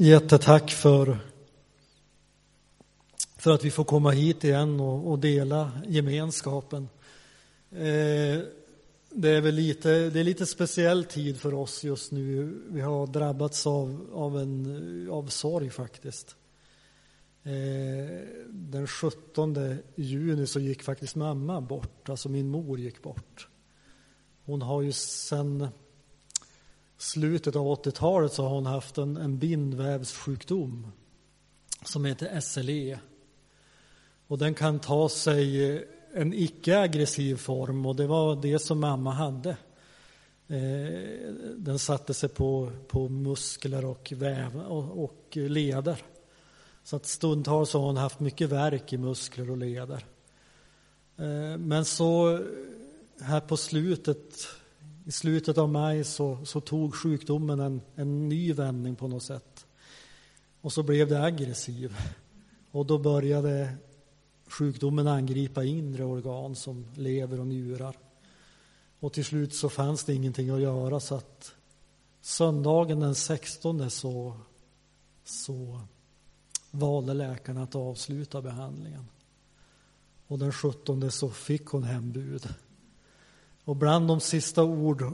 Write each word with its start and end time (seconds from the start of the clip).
jättetack 0.00 0.70
för, 0.70 1.18
för 3.36 3.50
att 3.50 3.64
vi 3.64 3.70
får 3.70 3.84
komma 3.84 4.10
hit 4.10 4.44
igen 4.44 4.80
och, 4.80 5.10
och 5.10 5.18
dela 5.18 5.72
gemenskapen. 5.86 6.88
Eh, 7.70 8.40
det 9.10 9.28
är 9.28 9.40
väl 9.40 9.54
lite, 9.54 10.10
det 10.10 10.20
är 10.20 10.24
lite 10.24 10.46
speciell 10.46 11.04
tid 11.04 11.40
för 11.40 11.54
oss 11.54 11.84
just 11.84 12.12
nu. 12.12 12.60
Vi 12.68 12.80
har 12.80 13.06
drabbats 13.06 13.66
av, 13.66 14.06
av, 14.12 14.38
en, 14.38 15.08
av 15.10 15.26
sorg 15.26 15.70
faktiskt. 15.70 16.36
Eh, 17.42 18.28
den 18.48 18.86
17 18.86 19.76
juni 19.94 20.46
så 20.46 20.60
gick 20.60 20.82
faktiskt 20.82 21.16
mamma 21.16 21.60
bort, 21.60 22.08
alltså 22.08 22.28
min 22.28 22.48
mor 22.48 22.78
gick 22.78 23.02
bort. 23.02 23.48
Hon 24.44 24.62
har 24.62 24.82
ju 24.82 24.92
sedan 24.92 25.68
slutet 27.00 27.56
av 27.56 27.66
80-talet 27.66 28.32
så 28.32 28.42
har 28.42 28.50
hon 28.50 28.66
haft 28.66 28.98
en, 28.98 29.16
en 29.16 29.38
bindvävssjukdom 29.38 30.86
som 31.84 32.04
heter 32.04 32.40
SLE. 32.40 32.98
Och 34.26 34.38
den 34.38 34.54
kan 34.54 34.78
ta 34.78 35.08
sig 35.08 35.76
en 36.14 36.34
icke-aggressiv 36.34 37.36
form 37.36 37.86
och 37.86 37.96
det 37.96 38.06
var 38.06 38.36
det 38.42 38.58
som 38.58 38.80
mamma 38.80 39.10
hade. 39.10 39.50
Eh, 40.48 41.32
den 41.56 41.78
satte 41.78 42.14
sig 42.14 42.28
på, 42.28 42.72
på 42.88 43.08
muskler 43.08 43.84
och 43.84 44.12
väv 44.16 44.60
och, 44.60 45.04
och 45.04 45.36
leder. 45.36 46.02
Så 46.82 46.96
att 46.96 47.06
stundtals 47.06 47.72
har 47.72 47.80
hon 47.80 47.96
haft 47.96 48.20
mycket 48.20 48.48
värk 48.48 48.92
i 48.92 48.98
muskler 48.98 49.50
och 49.50 49.56
leder. 49.56 50.04
Eh, 51.16 51.58
men 51.58 51.84
så 51.84 52.40
här 53.20 53.40
på 53.40 53.56
slutet, 53.56 54.48
i 55.04 55.12
slutet 55.12 55.58
av 55.58 55.68
maj 55.68 56.04
så, 56.04 56.38
så 56.44 56.60
tog 56.60 56.94
sjukdomen 56.94 57.60
en, 57.60 57.80
en 57.94 58.28
ny 58.28 58.52
vändning 58.52 58.96
på 58.96 59.08
något 59.08 59.22
sätt. 59.22 59.66
Och 60.60 60.72
så 60.72 60.82
blev 60.82 61.08
det 61.08 61.22
aggressiv. 61.22 61.96
Och 62.70 62.86
då 62.86 62.98
började 62.98 63.76
sjukdomen 64.46 65.08
angripa 65.08 65.64
inre 65.64 66.04
organ 66.04 66.56
som 66.56 66.86
lever 66.94 67.40
och 67.40 67.46
njurar. 67.46 67.96
Och 69.00 69.12
till 69.12 69.24
slut 69.24 69.54
så 69.54 69.68
fanns 69.68 70.04
det 70.04 70.14
ingenting 70.14 70.50
att 70.50 70.60
göra 70.60 71.00
så 71.00 71.14
att 71.14 71.54
söndagen 72.20 73.00
den 73.00 73.14
16 73.14 73.90
så, 73.90 74.36
så 75.24 75.80
valde 76.70 77.14
läkarna 77.14 77.62
att 77.62 77.74
avsluta 77.74 78.42
behandlingen. 78.42 79.06
Och 80.26 80.38
den 80.38 80.52
17 80.52 81.10
så 81.10 81.30
fick 81.30 81.66
hon 81.66 81.82
hembud. 81.82 82.48
Och 83.70 83.76
bland 83.76 84.08
de 84.08 84.20
sista 84.20 84.64
ord, 84.64 85.12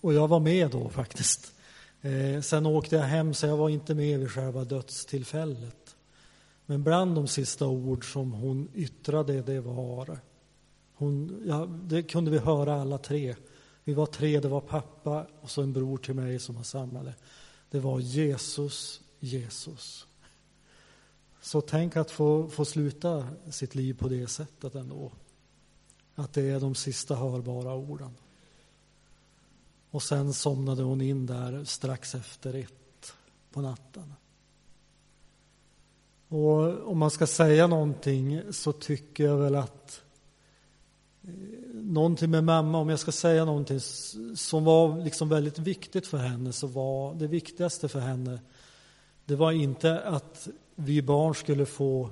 och 0.00 0.14
jag 0.14 0.28
var 0.28 0.40
med 0.40 0.70
då 0.70 0.88
faktiskt. 0.88 1.54
Eh, 2.00 2.40
sen 2.40 2.66
åkte 2.66 2.96
jag 2.96 3.02
hem 3.02 3.34
så 3.34 3.46
jag 3.46 3.56
var 3.56 3.68
inte 3.68 3.94
med 3.94 4.20
vid 4.20 4.30
själva 4.30 4.64
dödstillfället. 4.64 5.96
Men 6.66 6.82
bland 6.82 7.14
de 7.14 7.26
sista 7.28 7.66
ord 7.66 8.12
som 8.12 8.32
hon 8.32 8.68
yttrade 8.74 9.42
det 9.42 9.60
var, 9.60 10.18
hon, 10.94 11.42
ja, 11.46 11.66
det 11.66 12.02
kunde 12.02 12.30
vi 12.30 12.38
höra 12.38 12.80
alla 12.80 12.98
tre. 12.98 13.36
Vi 13.84 13.94
var 13.94 14.06
tre, 14.06 14.40
det 14.40 14.48
var 14.48 14.60
pappa 14.60 15.26
och 15.40 15.50
så 15.50 15.62
en 15.62 15.72
bror 15.72 15.98
till 15.98 16.14
mig 16.14 16.38
som 16.38 16.54
var 16.54 16.62
samlade. 16.62 17.14
Det 17.70 17.80
var 17.80 18.00
Jesus, 18.00 19.00
Jesus. 19.20 20.06
Så 21.40 21.60
tänk 21.60 21.96
att 21.96 22.10
få, 22.10 22.48
få 22.48 22.64
sluta 22.64 23.28
sitt 23.50 23.74
liv 23.74 23.94
på 23.94 24.08
det 24.08 24.26
sättet 24.26 24.74
ändå. 24.74 25.12
Att 26.22 26.32
det 26.32 26.50
är 26.50 26.60
de 26.60 26.74
sista 26.74 27.14
hörbara 27.14 27.74
orden. 27.74 28.16
Och 29.90 30.02
sen 30.02 30.32
somnade 30.32 30.82
hon 30.82 31.00
in 31.00 31.26
där 31.26 31.64
strax 31.64 32.14
efter 32.14 32.54
ett 32.54 33.12
på 33.52 33.60
natten. 33.60 34.14
Och 36.28 36.88
om 36.90 36.98
man 36.98 37.10
ska 37.10 37.26
säga 37.26 37.66
någonting 37.66 38.42
så 38.50 38.72
tycker 38.72 39.24
jag 39.24 39.36
väl 39.36 39.54
att 39.54 40.02
eh, 41.22 41.30
någonting 41.74 42.30
med 42.30 42.44
mamma, 42.44 42.78
om 42.78 42.88
jag 42.88 42.98
ska 42.98 43.12
säga 43.12 43.44
någonting 43.44 43.80
som 44.36 44.64
var 44.64 45.04
liksom 45.04 45.28
väldigt 45.28 45.58
viktigt 45.58 46.06
för 46.06 46.18
henne 46.18 46.52
så 46.52 46.66
var 46.66 47.14
det 47.14 47.26
viktigaste 47.26 47.88
för 47.88 48.00
henne 48.00 48.40
det 49.24 49.36
var 49.36 49.52
inte 49.52 50.00
att 50.00 50.48
vi 50.74 51.02
barn 51.02 51.34
skulle 51.34 51.66
få 51.66 52.10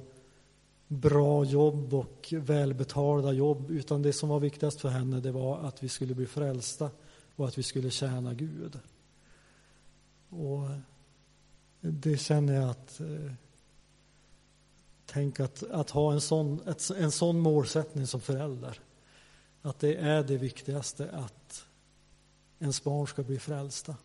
bra 0.93 1.45
jobb 1.45 1.95
och 1.95 2.35
välbetalda 2.37 3.33
jobb 3.33 3.71
utan 3.71 4.03
det 4.03 4.13
som 4.13 4.29
var 4.29 4.41
viktigast 4.41 4.81
för 4.81 4.89
henne 4.89 5.21
det 5.21 5.33
var 5.33 5.59
att 5.59 5.83
vi 5.83 5.89
skulle 5.89 6.15
bli 6.15 6.27
frälsta 6.27 6.91
och 7.37 7.49
att 7.49 7.59
vi 7.59 7.63
skulle 7.63 7.91
tjäna 7.91 8.35
Gud. 8.35 8.79
Och 10.29 10.69
det 11.81 12.17
känner 12.17 12.55
jag 12.55 12.71
att 12.71 13.01
eh, 13.01 13.33
Tänk 15.13 15.41
att, 15.41 15.63
att 15.63 15.91
ha 15.91 16.13
en 16.13 16.21
sån, 16.21 16.61
ett, 16.69 16.91
en 16.91 17.11
sån 17.11 17.39
målsättning 17.39 18.07
som 18.07 18.21
förälder. 18.21 18.81
Att 19.63 19.79
det 19.79 19.97
är 19.97 20.23
det 20.23 20.37
viktigaste 20.37 21.11
att 21.11 21.65
ens 22.59 22.85
barn 22.85 23.07
ska 23.07 23.23
bli 23.23 23.39
frälsta. 23.39 23.97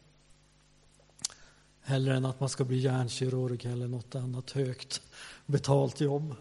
Hellre 1.81 2.15
än 2.15 2.25
att 2.25 2.39
man 2.39 2.49
ska 2.49 2.63
bli 2.63 2.77
hjärnkirurg 2.77 3.65
eller 3.65 3.87
något 3.87 4.15
annat 4.15 4.51
högt 4.51 5.01
betalt 5.45 6.01
jobb. 6.01 6.35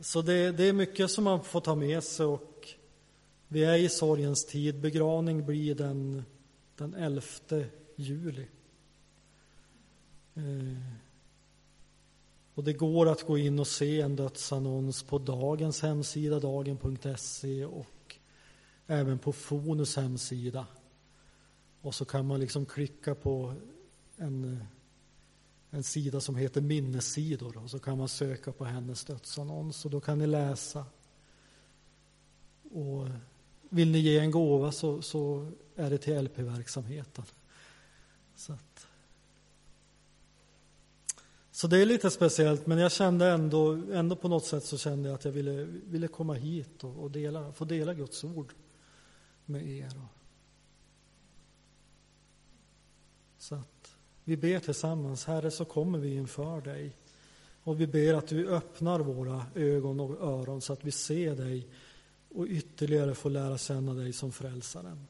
Så 0.00 0.22
det, 0.22 0.52
det 0.52 0.64
är 0.64 0.72
mycket 0.72 1.10
som 1.10 1.24
man 1.24 1.44
får 1.44 1.60
ta 1.60 1.74
med 1.74 2.04
sig 2.04 2.26
och 2.26 2.68
vi 3.48 3.64
är 3.64 3.78
i 3.78 3.88
sorgens 3.88 4.46
tid. 4.46 4.80
Begravning 4.80 5.46
blir 5.46 5.74
den, 5.74 6.24
den 6.76 6.94
11 6.94 7.22
juli. 7.96 8.46
Eh. 10.34 10.42
Och 12.54 12.64
det 12.64 12.72
går 12.72 13.08
att 13.08 13.26
gå 13.26 13.38
in 13.38 13.58
och 13.58 13.66
se 13.66 14.00
en 14.00 14.16
dödsannons 14.16 15.02
på 15.02 15.18
dagens 15.18 15.82
hemsida, 15.82 16.40
dagen.se 16.40 17.64
och 17.64 18.16
även 18.86 19.18
på 19.18 19.32
Fonus 19.32 19.96
hemsida. 19.96 20.66
Och 21.80 21.94
så 21.94 22.04
kan 22.04 22.26
man 22.26 22.40
liksom 22.40 22.66
klicka 22.66 23.14
på 23.14 23.54
en, 24.16 24.64
en 25.70 25.82
sida 25.82 26.20
som 26.20 26.36
heter 26.36 26.60
minnessidor 26.60 27.56
och 27.56 27.70
så 27.70 27.78
kan 27.78 27.98
man 27.98 28.08
söka 28.08 28.52
på 28.52 28.64
hennes 28.64 29.04
dödsannons 29.04 29.84
och 29.84 29.90
då 29.90 30.00
kan 30.00 30.18
ni 30.18 30.26
läsa. 30.26 30.86
Och 32.70 33.08
vill 33.68 33.90
ni 33.90 33.98
ge 33.98 34.18
en 34.18 34.30
gåva 34.30 34.72
så, 34.72 35.02
så 35.02 35.52
är 35.76 35.90
det 35.90 35.98
till 35.98 36.24
LP-verksamheten. 36.24 37.24
Så 38.34 38.52
att, 38.52 38.86
så 41.50 41.66
det 41.66 41.78
är 41.78 41.86
lite 41.86 42.10
speciellt, 42.10 42.66
men 42.66 42.78
jag 42.78 42.92
kände 42.92 43.26
ändå, 43.26 43.72
ändå 43.92 44.16
på 44.16 44.28
något 44.28 44.46
sätt 44.46 44.64
så 44.64 44.78
kände 44.78 45.08
jag 45.08 45.14
att 45.14 45.24
jag 45.24 45.32
ville, 45.32 45.64
ville 45.64 46.08
komma 46.08 46.34
hit 46.34 46.84
och, 46.84 47.02
och 47.02 47.10
dela, 47.10 47.52
få 47.52 47.64
dela 47.64 47.94
Guds 47.94 48.24
ord 48.24 48.54
med 49.44 49.68
er. 49.68 50.00
Så 53.38 53.54
att 53.54 53.89
vi 54.30 54.36
ber 54.36 54.58
tillsammans, 54.58 55.24
Herre, 55.24 55.50
så 55.50 55.64
kommer 55.64 55.98
vi 55.98 56.14
inför 56.14 56.60
dig 56.60 56.92
och 57.62 57.80
vi 57.80 57.86
ber 57.86 58.14
att 58.14 58.26
du 58.26 58.48
öppnar 58.48 59.00
våra 59.00 59.46
ögon 59.54 60.00
och 60.00 60.20
öron 60.20 60.60
så 60.60 60.72
att 60.72 60.84
vi 60.84 60.90
ser 60.90 61.36
dig 61.36 61.68
och 62.34 62.46
ytterligare 62.46 63.14
får 63.14 63.30
lära 63.30 63.58
känna 63.58 63.94
dig 63.94 64.12
som 64.12 64.32
frälsaren. 64.32 65.06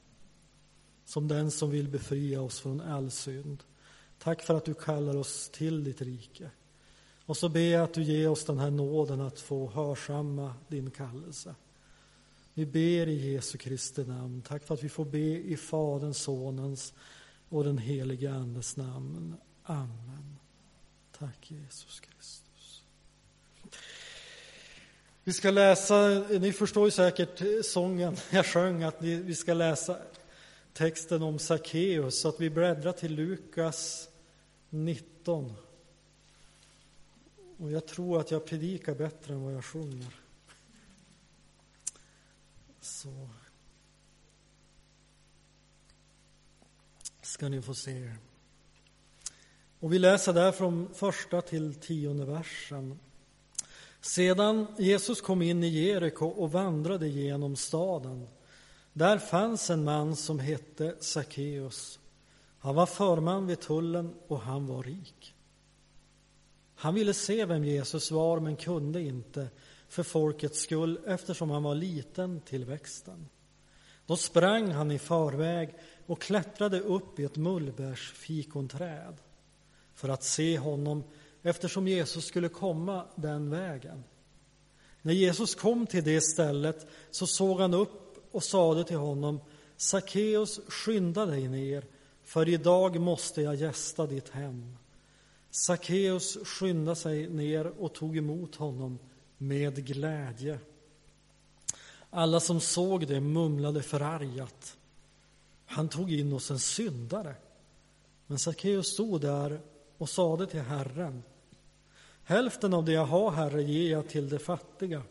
Som 1.04 1.28
den 1.28 1.50
som 1.50 1.70
vill 1.70 1.88
befria 1.88 2.40
oss 2.40 2.60
från 2.60 2.80
all 2.80 3.10
synd. 3.10 3.62
Tack 4.18 4.42
för 4.42 4.54
att 4.54 4.64
du 4.64 4.74
kallar 4.74 5.16
oss 5.16 5.48
till 5.48 5.84
ditt 5.84 6.02
rike. 6.02 6.50
Och 7.26 7.36
så 7.36 7.48
ber 7.48 7.60
jag 7.60 7.82
att 7.82 7.94
du 7.94 8.02
ger 8.02 8.28
oss 8.28 8.44
den 8.44 8.58
här 8.58 8.70
nåden 8.70 9.20
att 9.20 9.40
få 9.40 9.70
hörsamma 9.70 10.54
din 10.68 10.90
kallelse. 10.90 11.54
Vi 12.54 12.66
ber 12.66 13.06
i 13.06 13.32
Jesu 13.32 13.58
Kristi 13.58 14.04
namn. 14.04 14.42
Tack 14.42 14.64
för 14.64 14.74
att 14.74 14.84
vi 14.84 14.88
får 14.88 15.04
be 15.04 15.38
i 15.38 15.56
Faderns, 15.56 16.18
Sonens 16.18 16.94
och 17.50 17.64
den 17.64 17.78
helige 17.78 18.32
Andes 18.32 18.76
namn. 18.76 19.36
Amen. 19.62 20.36
Tack 21.18 21.50
Jesus 21.50 22.00
Kristus. 22.00 22.82
Vi 25.24 25.32
ska 25.32 25.50
läsa, 25.50 26.08
ni 26.40 26.52
förstår 26.52 26.84
ju 26.84 26.90
säkert 26.90 27.64
sången 27.64 28.16
jag 28.30 28.46
sjöng, 28.46 28.82
att 28.82 29.02
vi 29.02 29.34
ska 29.34 29.54
läsa 29.54 29.98
texten 30.72 31.22
om 31.22 31.38
Sackeus, 31.38 32.20
så 32.20 32.28
att 32.28 32.40
vi 32.40 32.50
bläddrar 32.50 32.92
till 32.92 33.14
Lukas 33.14 34.08
19. 34.70 35.52
Och 37.56 37.70
jag 37.70 37.86
tror 37.86 38.20
att 38.20 38.30
jag 38.30 38.46
predikar 38.46 38.94
bättre 38.94 39.34
än 39.34 39.42
vad 39.42 39.54
jag 39.54 39.64
sjunger. 39.64 40.14
Så 42.80 43.28
ska 47.30 47.48
ni 47.48 47.62
få 47.62 47.74
se. 47.74 48.12
Och 49.80 49.92
vi 49.92 49.98
läser 49.98 50.32
där 50.32 50.52
från 50.52 50.94
första 50.94 51.42
till 51.42 51.74
tionde 51.74 52.24
versen. 52.24 52.98
Sedan 54.00 54.66
Jesus 54.78 55.20
kom 55.20 55.42
in 55.42 55.64
i 55.64 55.68
Jeriko 55.68 56.26
och 56.26 56.52
vandrade 56.52 57.08
genom 57.08 57.56
staden. 57.56 58.28
Där 58.92 59.18
fanns 59.18 59.70
en 59.70 59.84
man 59.84 60.16
som 60.16 60.38
hette 60.38 60.96
Sackeus. 61.00 61.98
Han 62.58 62.74
var 62.74 62.86
förman 62.86 63.46
vid 63.46 63.60
tullen 63.60 64.14
och 64.28 64.40
han 64.40 64.66
var 64.66 64.82
rik. 64.82 65.34
Han 66.74 66.94
ville 66.94 67.14
se 67.14 67.44
vem 67.44 67.64
Jesus 67.64 68.10
var 68.10 68.40
men 68.40 68.56
kunde 68.56 69.02
inte 69.02 69.48
för 69.88 70.02
folkets 70.02 70.60
skull 70.60 71.00
eftersom 71.06 71.50
han 71.50 71.62
var 71.62 71.74
liten 71.74 72.40
till 72.40 72.64
växten. 72.64 73.28
Då 74.10 74.16
sprang 74.16 74.70
han 74.70 74.90
i 74.90 74.98
förväg 74.98 75.74
och 76.06 76.20
klättrade 76.20 76.80
upp 76.80 77.18
i 77.18 77.24
ett 77.24 77.36
mullbärsfikonträd 77.36 79.16
för 79.94 80.08
att 80.08 80.22
se 80.22 80.58
honom 80.58 81.04
eftersom 81.42 81.88
Jesus 81.88 82.24
skulle 82.24 82.48
komma 82.48 83.04
den 83.14 83.50
vägen. 83.50 84.04
När 85.02 85.12
Jesus 85.12 85.54
kom 85.54 85.86
till 85.86 86.04
det 86.04 86.20
stället 86.20 86.86
så 87.10 87.26
såg 87.26 87.60
han 87.60 87.74
upp 87.74 88.26
och 88.30 88.44
sade 88.44 88.84
till 88.84 88.96
honom 88.96 89.40
Sackeus, 89.76 90.60
skynda 90.68 91.26
dig 91.26 91.48
ner, 91.48 91.84
för 92.24 92.48
idag 92.48 93.00
måste 93.00 93.42
jag 93.42 93.54
gästa 93.54 94.06
ditt 94.06 94.28
hem. 94.28 94.76
Sackeus 95.50 96.38
skyndade 96.44 96.96
sig 96.96 97.28
ner 97.28 97.66
och 97.66 97.94
tog 97.94 98.16
emot 98.16 98.54
honom 98.56 98.98
med 99.38 99.86
glädje. 99.86 100.58
Alla 102.10 102.40
som 102.40 102.60
såg 102.60 103.06
det 103.06 103.20
mumlade 103.20 103.82
förargat. 103.82 104.76
Han 105.66 105.88
tog 105.88 106.12
in 106.12 106.32
oss 106.32 106.50
en 106.50 106.58
syndare. 106.58 107.34
Men 108.26 108.38
Sackeus 108.38 108.86
stod 108.86 109.20
där 109.20 109.60
och 109.98 110.08
sade 110.08 110.46
till 110.46 110.60
Herren 110.60 111.22
Hälften 112.30 112.74
av 112.74 112.84
det 112.84 112.92
jag 112.92 113.06
har, 113.06 113.30
Herre, 113.30 113.62
ger 113.62 113.90
jag 113.90 114.08
till 114.08 114.28
de 114.28 114.38
fattiga. 114.38 115.02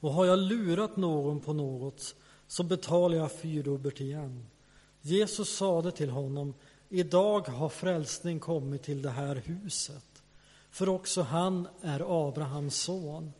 Och 0.00 0.12
har 0.12 0.24
jag 0.24 0.38
lurat 0.38 0.96
någon 0.96 1.40
på 1.40 1.52
något 1.52 2.14
så 2.46 2.62
betalar 2.62 3.16
jag 3.16 3.32
fyrdubbelt 3.32 4.00
igen. 4.00 4.46
Jesus 5.00 5.56
sade 5.56 5.92
till 5.92 6.10
honom 6.10 6.54
Idag 6.88 7.48
har 7.48 7.68
frälsning 7.68 8.40
kommit 8.40 8.82
till 8.82 9.02
det 9.02 9.10
här 9.10 9.36
huset, 9.36 10.22
för 10.70 10.88
också 10.88 11.22
han 11.22 11.68
är 11.82 12.28
Abrahams 12.28 12.76
son. 12.76 13.32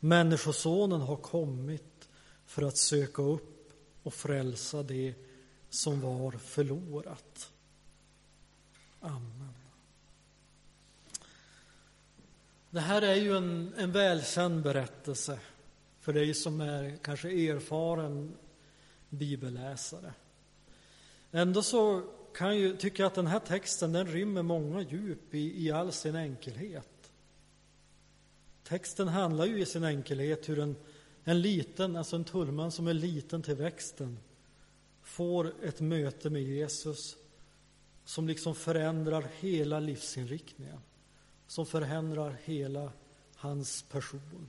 Människosonen 0.00 1.00
har 1.00 1.16
kommit 1.16 2.08
för 2.46 2.62
att 2.62 2.76
söka 2.76 3.22
upp 3.22 3.72
och 4.02 4.14
frälsa 4.14 4.82
det 4.82 5.14
som 5.70 6.00
var 6.00 6.32
förlorat. 6.32 7.52
Amen. 9.00 9.54
Det 12.70 12.80
här 12.80 13.02
är 13.02 13.14
ju 13.14 13.36
en, 13.36 13.74
en 13.76 13.92
välkänd 13.92 14.62
berättelse 14.62 15.38
för 16.00 16.12
dig 16.12 16.34
som 16.34 16.60
är 16.60 16.96
kanske 17.02 17.28
erfaren 17.28 18.36
bibelläsare. 19.08 20.12
Ändå 21.30 21.62
så 21.62 22.02
kan 22.34 22.56
ju 22.56 22.76
tycka 22.76 23.06
att 23.06 23.14
den 23.14 23.26
här 23.26 23.38
texten 23.38 23.92
den 23.92 24.06
rymmer 24.06 24.42
många 24.42 24.82
djup 24.82 25.34
i, 25.34 25.66
i 25.66 25.70
all 25.70 25.92
sin 25.92 26.16
enkelhet. 26.16 26.95
Texten 28.68 29.08
handlar 29.08 29.46
ju 29.46 29.60
i 29.60 29.66
sin 29.66 29.84
enkelhet 29.84 30.48
hur 30.48 30.58
en, 30.58 30.76
en 31.24 31.40
liten, 31.40 31.96
alltså 31.96 32.16
en 32.16 32.24
tullman 32.24 32.72
som 32.72 32.86
är 32.86 32.94
liten 32.94 33.42
till 33.42 33.54
växten 33.54 34.18
får 35.02 35.52
ett 35.64 35.80
möte 35.80 36.30
med 36.30 36.42
Jesus 36.42 37.16
som 38.04 38.28
liksom 38.28 38.54
förändrar 38.54 39.28
hela 39.38 39.80
livsinriktningen, 39.80 40.80
som 41.46 41.66
förändrar 41.66 42.36
hela 42.44 42.92
hans 43.36 43.82
person. 43.82 44.48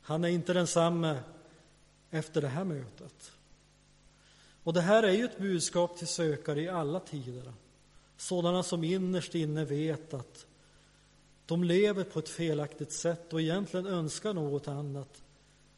Han 0.00 0.24
är 0.24 0.28
inte 0.28 0.52
densamme 0.52 1.18
efter 2.10 2.40
det 2.40 2.48
här 2.48 2.64
mötet. 2.64 3.32
Och 4.62 4.72
det 4.72 4.80
här 4.80 5.02
är 5.02 5.12
ju 5.12 5.24
ett 5.24 5.38
budskap 5.38 5.98
till 5.98 6.06
sökare 6.06 6.62
i 6.62 6.68
alla 6.68 7.00
tider. 7.00 7.52
Sådana 8.16 8.62
som 8.62 8.84
innerst 8.84 9.34
inne 9.34 9.64
vet 9.64 10.14
att 10.14 10.46
de 11.46 11.64
lever 11.64 12.04
på 12.04 12.18
ett 12.18 12.28
felaktigt 12.28 12.92
sätt 12.92 13.32
och 13.32 13.40
egentligen 13.40 13.86
önskar 13.86 14.34
något 14.34 14.68
annat 14.68 15.22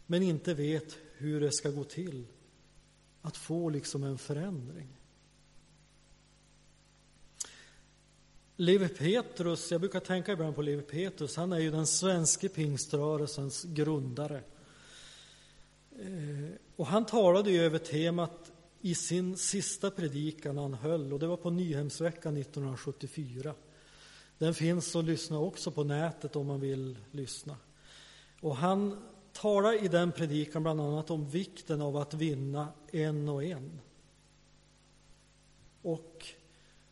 men 0.07 0.23
inte 0.23 0.55
vet 0.55 0.97
hur 1.17 1.41
det 1.41 1.53
ska 1.53 1.71
gå 1.71 1.85
till 1.85 2.27
att 3.23 3.37
få 3.37 3.69
liksom 3.69 4.03
en 4.03 4.19
förändring. 4.19 4.89
Levi 8.57 8.89
Petrus, 8.89 9.71
jag 9.71 9.81
brukar 9.81 10.01
tänka 10.01 10.33
ibland 10.33 10.55
på 10.55 10.63
Levi 10.63 10.83
Petrus, 10.83 11.37
han 11.37 11.53
är 11.53 11.59
ju 11.59 11.71
den 11.71 11.87
svenska 11.87 12.49
pingströrelsens 12.49 13.65
grundare. 13.65 14.43
Eh, 16.01 16.51
och 16.77 16.87
han 16.87 17.07
talade 17.07 17.51
ju 17.51 17.63
över 17.63 17.79
temat 17.79 18.53
i 18.81 18.95
sin 18.95 19.37
sista 19.37 19.91
predikan 19.91 20.59
han 20.59 20.75
höll, 20.75 21.13
och 21.13 21.19
det 21.19 21.27
var 21.27 21.37
på 21.37 21.51
Nyhemsveckan 21.51 22.37
1974. 22.37 23.55
Den 24.39 24.55
finns 24.55 24.97
att 24.97 25.05
lyssna 25.05 25.39
också 25.39 25.71
på 25.71 25.85
nätet 25.85 26.37
om 26.37 26.47
man 26.47 26.61
vill 26.61 26.99
lyssna. 27.11 27.57
Och 28.41 28.57
han 28.57 29.03
talar 29.33 29.85
i 29.85 29.89
den 29.89 30.13
predikan 30.13 30.63
bland 30.63 30.81
annat 30.81 31.11
om 31.11 31.29
vikten 31.29 31.83
av 31.83 31.97
att 31.97 32.15
vinna 32.15 32.69
en 32.93 33.29
och 33.29 33.45
en. 33.45 33.81
Och 35.83 36.27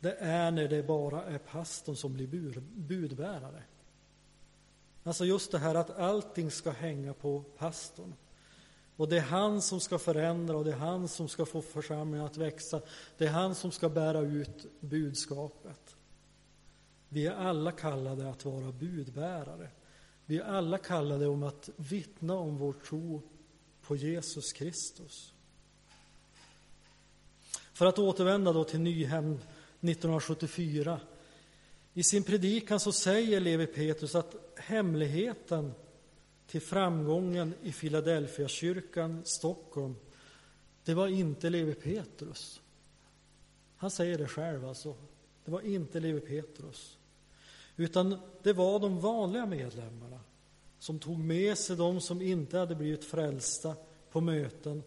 det 0.00 0.16
är 0.20 0.50
när 0.50 0.68
det 0.68 0.82
bara 0.82 1.24
är 1.24 1.38
pastorn 1.38 1.96
som 1.96 2.14
blir 2.14 2.60
budbärare. 2.74 3.62
Alltså 5.02 5.24
just 5.24 5.52
det 5.52 5.58
här 5.58 5.74
att 5.74 5.98
allting 5.98 6.50
ska 6.50 6.70
hänga 6.70 7.14
på 7.14 7.44
pastorn. 7.58 8.14
Och 8.96 9.08
det 9.08 9.16
är 9.16 9.20
han 9.20 9.62
som 9.62 9.80
ska 9.80 9.98
förändra 9.98 10.56
och 10.56 10.64
det 10.64 10.72
är 10.72 10.76
han 10.76 11.08
som 11.08 11.28
ska 11.28 11.46
få 11.46 11.62
församlingen 11.62 12.26
att 12.26 12.36
växa. 12.36 12.80
Det 13.18 13.26
är 13.26 13.30
han 13.30 13.54
som 13.54 13.70
ska 13.70 13.88
bära 13.88 14.20
ut 14.20 14.66
budskapet. 14.80 15.96
Vi 17.12 17.26
är 17.26 17.32
alla 17.32 17.72
kallade 17.72 18.30
att 18.30 18.44
vara 18.44 18.72
budbärare. 18.72 19.70
Vi 20.26 20.38
är 20.38 20.44
alla 20.44 20.78
kallade 20.78 21.26
om 21.26 21.42
att 21.42 21.70
vittna 21.76 22.34
om 22.34 22.58
vår 22.58 22.72
tro 22.72 23.22
på 23.82 23.96
Jesus 23.96 24.52
Kristus. 24.52 25.32
För 27.72 27.86
att 27.86 27.98
återvända 27.98 28.52
då 28.52 28.64
till 28.64 28.80
Nyhem 28.80 29.32
1974. 29.34 31.00
I 31.94 32.02
sin 32.02 32.22
predikan 32.22 32.80
så 32.80 32.92
säger 32.92 33.40
Levi 33.40 33.66
Petrus 33.66 34.14
att 34.14 34.34
hemligheten 34.56 35.72
till 36.46 36.62
framgången 36.62 37.54
i 37.62 37.72
Philadelphia 37.72 38.48
kyrkan 38.48 39.22
Stockholm, 39.24 39.96
det 40.84 40.94
var 40.94 41.08
inte 41.08 41.50
Levi 41.50 41.74
Petrus. 41.74 42.60
Han 43.76 43.90
säger 43.90 44.18
det 44.18 44.28
själv 44.28 44.68
alltså. 44.68 44.94
Det 45.44 45.50
var 45.50 45.60
inte 45.60 46.00
Levi 46.00 46.20
Petrus. 46.20 46.98
Utan 47.82 48.16
det 48.42 48.52
var 48.52 48.78
de 48.78 49.00
vanliga 49.00 49.46
medlemmarna 49.46 50.20
som 50.78 50.98
tog 50.98 51.18
med 51.18 51.58
sig 51.58 51.76
de 51.76 52.00
som 52.00 52.22
inte 52.22 52.58
hade 52.58 52.74
blivit 52.74 53.04
frälsta 53.04 53.74
på 54.10 54.20
möten 54.20 54.82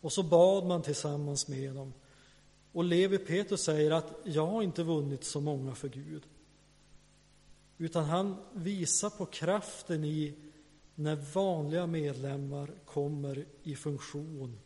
och 0.00 0.12
så 0.12 0.22
bad 0.22 0.66
man 0.66 0.82
tillsammans 0.82 1.48
med 1.48 1.74
dem. 1.74 1.92
Och 2.72 2.84
Levi 2.84 3.18
Petrus 3.18 3.62
säger 3.62 3.90
att 3.90 4.12
jag 4.24 4.46
har 4.46 4.62
inte 4.62 4.82
vunnit 4.82 5.24
så 5.24 5.40
många 5.40 5.74
för 5.74 5.88
Gud. 5.88 6.22
Utan 7.78 8.04
han 8.04 8.36
visar 8.52 9.10
på 9.10 9.26
kraften 9.26 10.04
i 10.04 10.34
när 10.94 11.16
vanliga 11.16 11.86
medlemmar 11.86 12.70
kommer 12.84 13.46
i 13.62 13.74
funktion 13.74 14.58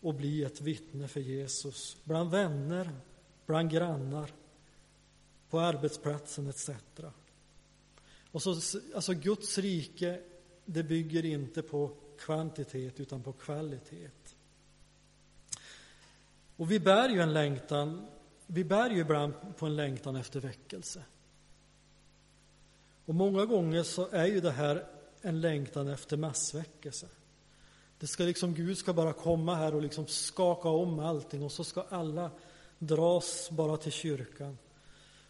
och 0.00 0.14
blir 0.14 0.46
ett 0.46 0.60
vittne 0.60 1.08
för 1.08 1.20
Jesus 1.20 1.96
bland 2.04 2.30
vänner, 2.30 2.90
bland 3.46 3.70
grannar, 3.70 4.30
på 5.56 5.60
arbetsplatsen 5.60 6.46
etc. 6.46 6.70
Och 8.30 8.42
så, 8.42 8.50
alltså 8.94 9.12
Guds 9.12 9.58
rike, 9.58 10.20
det 10.64 10.82
bygger 10.82 11.24
inte 11.24 11.62
på 11.62 11.90
kvantitet 12.18 13.00
utan 13.00 13.22
på 13.22 13.32
kvalitet. 13.32 14.10
Och 16.56 16.70
vi 16.70 16.80
bär 16.80 17.08
ju 17.08 17.20
en 17.20 17.32
längtan, 17.32 18.06
vi 18.46 18.64
bär 18.64 18.90
ju 18.90 19.00
ibland 19.00 19.34
på 19.56 19.66
en 19.66 19.76
längtan 19.76 20.16
efter 20.16 20.40
väckelse. 20.40 21.02
Och 23.04 23.14
många 23.14 23.44
gånger 23.44 23.82
så 23.82 24.08
är 24.08 24.26
ju 24.26 24.40
det 24.40 24.50
här 24.50 24.86
en 25.20 25.40
längtan 25.40 25.88
efter 25.88 26.16
massväckelse. 26.16 27.06
Det 27.98 28.06
ska 28.06 28.22
liksom, 28.22 28.54
Gud 28.54 28.78
ska 28.78 28.92
bara 28.92 29.12
komma 29.12 29.54
här 29.54 29.74
och 29.74 29.82
liksom 29.82 30.06
skaka 30.06 30.68
om 30.68 30.98
allting 30.98 31.42
och 31.42 31.52
så 31.52 31.64
ska 31.64 31.82
alla 31.88 32.30
dras 32.78 33.50
bara 33.50 33.76
till 33.76 33.92
kyrkan. 33.92 34.58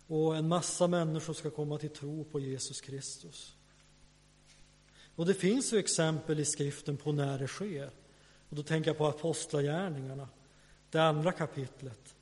Och 0.07 0.37
en 0.37 0.49
massa 0.49 0.87
människor 0.87 1.35
ska 1.35 1.51
komma 1.51 1.79
till 1.79 1.91
tro 1.91 2.25
på 2.25 2.41
Jesus 2.41 2.81
Kristus. 2.81 3.57
Och 5.17 5.27
det 5.27 5.35
finns 5.35 5.73
ju 5.73 5.79
exempel 5.79 6.41
i 6.41 6.45
skriften 6.45 6.97
på 6.97 7.13
när 7.13 7.39
det 7.39 7.49
sker. 7.49 7.91
Och 8.49 8.57
då 8.57 8.63
tänker 8.63 8.91
jag 8.91 8.99
på 8.99 9.07
Apostlagärningarna, 9.07 10.29
det 10.91 10.99
andra 10.99 11.33
kapitlet. 11.33 12.15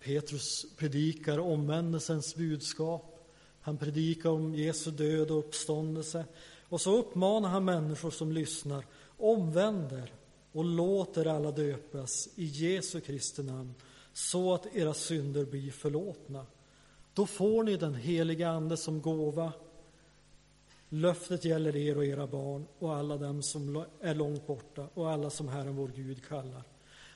Petrus 0.00 0.66
predikar 0.76 1.38
omvändelsens 1.38 2.34
budskap. 2.36 3.30
Han 3.60 3.78
predikar 3.78 4.30
om 4.30 4.54
Jesu 4.54 4.90
död 4.90 5.30
och 5.30 5.38
uppståndelse. 5.38 6.24
Och 6.68 6.80
så 6.80 6.96
uppmanar 6.96 7.48
han 7.48 7.64
människor 7.64 8.10
som 8.10 8.32
lyssnar, 8.32 8.86
omvänder 9.18 10.12
och 10.52 10.64
låter 10.64 11.26
alla 11.26 11.50
döpas 11.50 12.28
i 12.34 12.44
Jesu 12.44 13.00
Kristi 13.00 13.42
namn 13.42 13.74
så 14.12 14.54
att 14.54 14.76
era 14.76 14.94
synder 14.94 15.44
blir 15.44 15.70
förlåtna. 15.70 16.46
Då 17.14 17.26
får 17.26 17.62
ni 17.62 17.76
den 17.76 17.94
heliga 17.94 18.50
Ande 18.50 18.76
som 18.76 19.02
gåva. 19.02 19.52
Löftet 20.88 21.44
gäller 21.44 21.76
er 21.76 21.96
och 21.96 22.04
era 22.04 22.26
barn 22.26 22.66
och 22.78 22.94
alla 22.94 23.16
dem 23.16 23.42
som 23.42 23.84
är 24.00 24.14
långt 24.14 24.46
borta 24.46 24.88
och 24.94 25.10
alla 25.10 25.30
som 25.30 25.48
Herren 25.48 25.76
vår 25.76 25.90
Gud 25.96 26.24
kallar. 26.28 26.62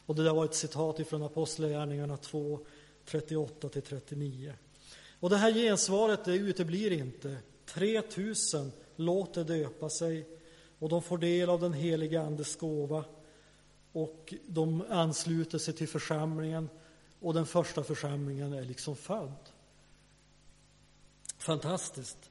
Och 0.06 0.14
det 0.14 0.24
där 0.24 0.34
var 0.34 0.44
ett 0.44 0.54
citat 0.54 1.00
ifrån 1.00 1.22
Apostlagärningarna 1.22 2.16
2, 2.16 2.58
38 3.04 3.68
39. 3.68 4.54
Och 5.20 5.30
det 5.30 5.36
här 5.36 5.52
gensvaret 5.52 6.24
det 6.24 6.34
uteblir 6.34 6.92
inte. 6.92 7.36
3000 7.66 8.72
låter 8.96 9.44
döpa 9.44 9.88
sig 9.90 10.26
och 10.78 10.88
de 10.88 11.02
får 11.02 11.18
del 11.18 11.50
av 11.50 11.60
den 11.60 11.72
heliga 11.72 12.22
Andes 12.22 12.56
gåva 12.56 13.04
och 13.92 14.34
de 14.46 14.84
ansluter 14.90 15.58
sig 15.58 15.74
till 15.74 15.88
församlingen 15.88 16.68
och 17.20 17.34
den 17.34 17.46
första 17.46 17.82
församlingen 17.82 18.52
är 18.52 18.64
liksom 18.64 18.96
född. 18.96 19.50
Fantastiskt. 21.46 22.30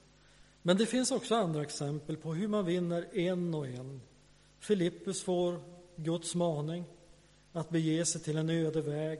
Men 0.62 0.78
det 0.78 0.86
finns 0.86 1.12
också 1.12 1.36
andra 1.36 1.62
exempel 1.62 2.18
på 2.18 2.34
hur 2.34 2.48
man 2.48 2.66
vinner 2.66 3.18
en 3.18 3.54
och 3.54 3.68
en. 3.68 4.02
Filippus 4.60 5.24
får 5.24 5.60
Guds 5.96 6.36
maning 6.36 6.84
att 7.52 7.70
bege 7.70 8.06
sig 8.06 8.22
till 8.22 8.38
en 8.38 8.50
öde 8.50 8.82
väg 8.82 9.20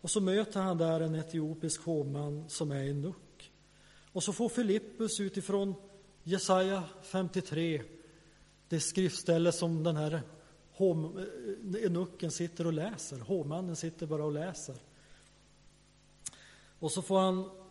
och 0.00 0.10
så 0.10 0.20
möter 0.20 0.60
han 0.60 0.78
där 0.78 1.00
en 1.00 1.14
etiopisk 1.14 1.82
hovman 1.82 2.44
som 2.48 2.70
är 2.70 2.90
en 2.90 3.00
nuck. 3.00 3.52
Och 4.12 4.22
så 4.22 4.32
får 4.32 4.48
Filippus 4.48 5.20
utifrån 5.20 5.74
Jesaja 6.22 6.82
53, 7.02 7.82
det 8.68 8.80
skriftställe 8.80 9.52
som 9.52 9.82
den 9.82 9.96
här 9.96 10.22
enucken 11.84 12.28
eh, 12.28 12.30
sitter 12.30 12.66
och 12.66 12.72
läser, 12.72 13.18
hovmannen 13.18 13.76
sitter 13.76 14.06
bara 14.06 14.24
och 14.24 14.32
läser. 14.32 14.76
Och 16.78 16.92
så 16.92 17.02
får 17.02 17.20
han 17.20 17.63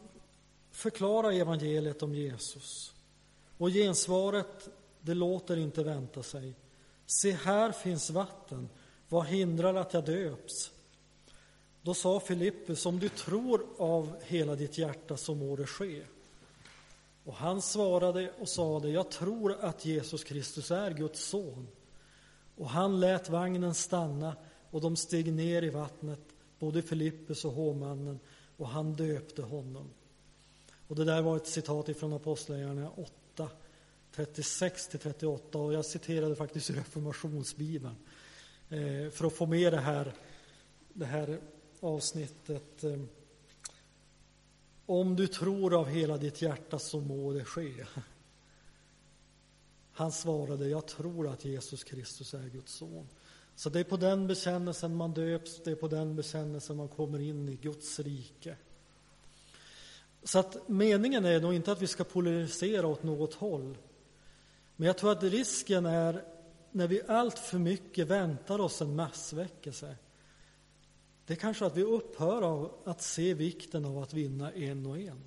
förklara 0.74 1.34
evangeliet 1.34 2.04
om 2.04 2.16
Jesus. 2.16 2.94
Och 3.58 3.70
gensvaret, 3.70 4.70
det 5.02 5.14
låter 5.14 5.58
inte 5.58 5.84
vänta 5.84 6.24
sig. 6.24 6.54
Se, 7.06 7.32
här 7.32 7.72
finns 7.72 8.10
vatten. 8.10 8.70
Vad 9.10 9.26
hindrar 9.26 9.76
att 9.76 9.94
jag 9.94 10.06
döps? 10.06 10.72
Då 11.82 11.94
sa 11.94 12.20
Filippus, 12.20 12.86
om 12.86 13.00
du 13.00 13.10
tror 13.10 13.66
av 13.78 14.16
hela 14.24 14.56
ditt 14.56 14.78
hjärta 14.78 15.18
så 15.18 15.36
må 15.36 15.56
det 15.56 15.68
ske. 15.68 16.02
Och 17.24 17.34
han 17.34 17.62
svarade 17.62 18.32
och 18.40 18.50
sade, 18.50 18.90
jag 18.90 19.12
tror 19.12 19.58
att 19.62 19.86
Jesus 19.86 20.24
Kristus 20.24 20.72
är 20.72 20.92
Guds 20.92 21.26
son. 21.26 21.68
Och 22.56 22.70
han 22.70 23.00
lät 23.00 23.30
vagnen 23.30 23.74
stanna 23.74 24.36
och 24.72 24.82
de 24.82 24.96
steg 24.96 25.34
ner 25.34 25.62
i 25.62 25.70
vattnet, 25.70 26.20
både 26.60 26.82
Filippus 26.82 27.46
och 27.46 27.52
hovmannen, 27.52 28.20
och 28.58 28.68
han 28.68 28.94
döpte 28.94 29.42
honom. 29.42 29.90
Och 30.94 30.98
det 31.00 31.06
där 31.06 31.22
var 31.22 31.38
ett 31.38 31.48
citat 31.48 31.90
ifrån 31.90 32.14
Apostlagärningarna 32.14 32.92
8, 33.36 33.50
36 34.12 34.88
till 34.88 35.00
38 35.00 35.58
och 35.58 35.74
jag 35.74 35.86
citerade 35.86 36.36
faktiskt 36.36 36.70
ur 36.70 36.76
Reformationsbibeln 36.76 37.96
eh, 38.70 39.10
för 39.12 39.28
att 39.28 39.34
få 39.34 39.46
med 39.46 39.74
det 39.74 39.80
här, 39.80 40.14
det 40.94 41.06
här 41.06 41.40
avsnittet. 41.80 42.84
Eh, 42.84 43.00
om 44.86 45.16
du 45.16 45.28
tror 45.28 45.80
av 45.80 45.88
hela 45.88 46.18
ditt 46.18 46.42
hjärta 46.42 46.80
så 46.80 47.00
må 47.00 47.34
det 47.34 47.46
ske. 47.46 47.86
Han 49.92 50.12
svarade, 50.12 50.70
jag 50.70 50.88
tror 50.88 51.28
att 51.28 51.46
Jesus 51.46 51.84
Kristus 51.84 52.34
är 52.34 52.50
Guds 52.50 52.74
son. 52.74 53.08
Så 53.56 53.70
det 53.70 53.80
är 53.80 53.84
på 53.84 53.98
den 53.98 54.28
bekännelsen 54.28 54.96
man 54.96 55.14
döps, 55.14 55.62
det 55.64 55.72
är 55.72 55.76
på 55.76 55.88
den 55.88 56.16
bekännelsen 56.16 56.78
man 56.78 56.88
kommer 56.88 57.20
in 57.20 57.50
i 57.50 57.56
Guds 57.56 58.00
rike. 58.00 58.58
Så 60.24 60.40
att 60.40 60.70
meningen 60.70 61.26
är 61.26 61.42
nog 61.42 61.54
inte 61.54 61.72
att 61.72 61.82
vi 61.82 61.88
ska 61.88 62.04
polarisera 62.04 62.88
åt 62.88 63.04
något 63.04 63.34
håll. 63.34 63.78
Men 64.76 64.88
jag 64.88 64.98
tror 64.98 65.12
att 65.12 65.24
risken 65.24 65.86
är 65.86 66.24
när 66.72 66.88
vi 66.88 67.02
allt 67.08 67.40
för 67.40 67.58
mycket 67.58 68.08
väntar 68.08 68.60
oss 68.60 68.82
en 68.82 68.96
massväckelse. 68.96 69.96
Det 71.26 71.34
är 71.34 71.38
kanske 71.38 71.66
att 71.66 71.78
vi 71.78 71.84
upphör 71.84 72.42
av 72.42 72.72
att 72.84 73.02
se 73.02 73.34
vikten 73.34 73.86
av 73.86 73.98
att 73.98 74.14
vinna 74.14 74.52
en 74.52 74.86
och 74.86 74.98
en. 74.98 75.24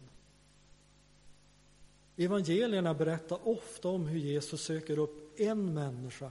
Evangelierna 2.17 2.95
berättar 2.95 3.49
ofta 3.49 3.89
om 3.89 4.07
hur 4.07 4.19
Jesus 4.19 4.65
söker 4.65 4.99
upp 4.99 5.41
en 5.41 5.75
människa 5.75 6.31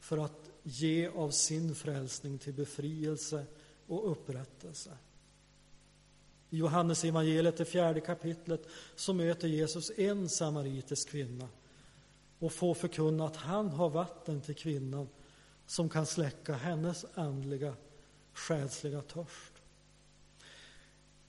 för 0.00 0.18
att 0.18 0.50
ge 0.62 1.08
av 1.08 1.30
sin 1.30 1.74
frälsning 1.74 2.38
till 2.38 2.52
befrielse 2.52 3.46
och 3.86 4.10
upprättelse. 4.10 4.90
I 6.52 6.56
Johannes 6.58 7.04
evangeliet, 7.04 7.56
det 7.56 7.64
fjärde 7.64 8.00
kapitlet, 8.00 8.68
så 8.96 9.12
möter 9.12 9.48
Jesus 9.48 9.90
en 9.96 10.28
samaritisk 10.28 11.08
kvinna 11.08 11.48
och 12.38 12.52
får 12.52 12.74
förkunna 12.74 13.26
att 13.26 13.36
han 13.36 13.68
har 13.68 13.90
vatten 13.90 14.40
till 14.40 14.54
kvinnan 14.54 15.08
som 15.66 15.88
kan 15.88 16.06
släcka 16.06 16.54
hennes 16.54 17.04
andliga, 17.14 17.74
själsliga 18.32 19.00
törst. 19.00 19.52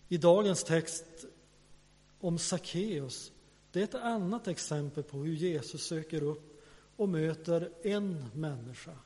I 0.08 0.18
dagens 0.18 0.63
text 0.63 1.06
om 2.20 2.38
Sackeus, 2.38 3.32
det 3.72 3.80
är 3.80 3.84
ett 3.84 3.96
annat 3.96 4.48
exempel 4.48 5.03
på 5.03 5.18
hur 5.18 5.34
Jesus 5.34 5.84
söker 5.84 6.24
upp 6.24 6.63
och 6.96 7.10
möter 7.10 7.72
en 7.84 8.25
människa. 8.34 8.98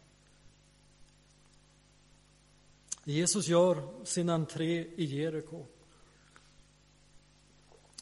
Jesus 3.03 3.47
gör 3.47 4.05
sin 4.05 4.29
entré 4.29 4.87
i 4.95 5.05
Jeriko. 5.05 5.65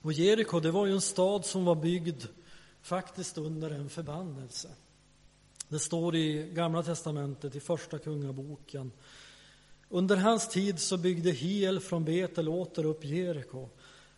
Och 0.06 0.14
Jeriko, 0.14 0.60
det 0.60 0.72
var 0.72 0.86
ju 0.86 0.94
en 0.94 1.02
stad 1.02 1.46
som 1.46 1.66
var 1.66 1.76
byggd 1.76 2.24
faktiskt 2.82 3.38
under 3.38 3.72
en 3.72 3.90
förbannelse. 3.90 4.70
Det 5.68 5.80
står 5.80 6.16
i 6.16 6.50
Gamla 6.54 6.84
testamentet, 6.84 7.56
i 7.56 7.60
Första 7.60 7.98
Kungaboken. 7.98 8.92
Under 9.90 10.16
hans 10.16 10.50
tid 10.50 10.80
så 10.80 10.98
byggde 10.98 11.32
Hiel 11.32 11.80
från 11.80 12.06
Betel 12.06 12.50
åter 12.50 12.86
upp 12.86 13.06
Jeriko. 13.06 13.70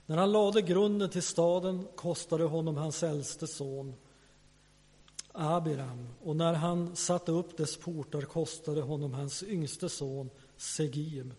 När 0.06 0.17
han 0.17 0.32
lade 0.32 0.62
grunden 0.62 1.10
till 1.10 1.24
staden 1.24 1.88
kostade 1.96 2.44
honom 2.44 2.77
hans 2.77 3.03
äldste 3.03 3.48
son 3.48 3.94
Abiram 5.32 6.08
och 6.24 6.36
när 6.36 6.53
han 6.53 6.96
satte 6.96 7.32
upp 7.32 7.58
dess 7.58 7.77
portar 7.77 8.22
kostade 8.22 8.82
honom 8.82 9.13
hans 9.13 9.44
yngste 9.44 9.89
son 9.89 10.29
Segim. 10.58 11.34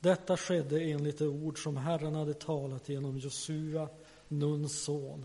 Detta 0.00 0.36
skedde 0.36 0.80
enligt 0.80 1.18
det 1.18 1.28
ord 1.28 1.62
som 1.62 1.76
Herren 1.76 2.14
hade 2.14 2.34
talat 2.34 2.88
genom 2.88 3.18
Josua, 3.18 3.88
Nuns 4.28 4.82
son. 4.82 5.24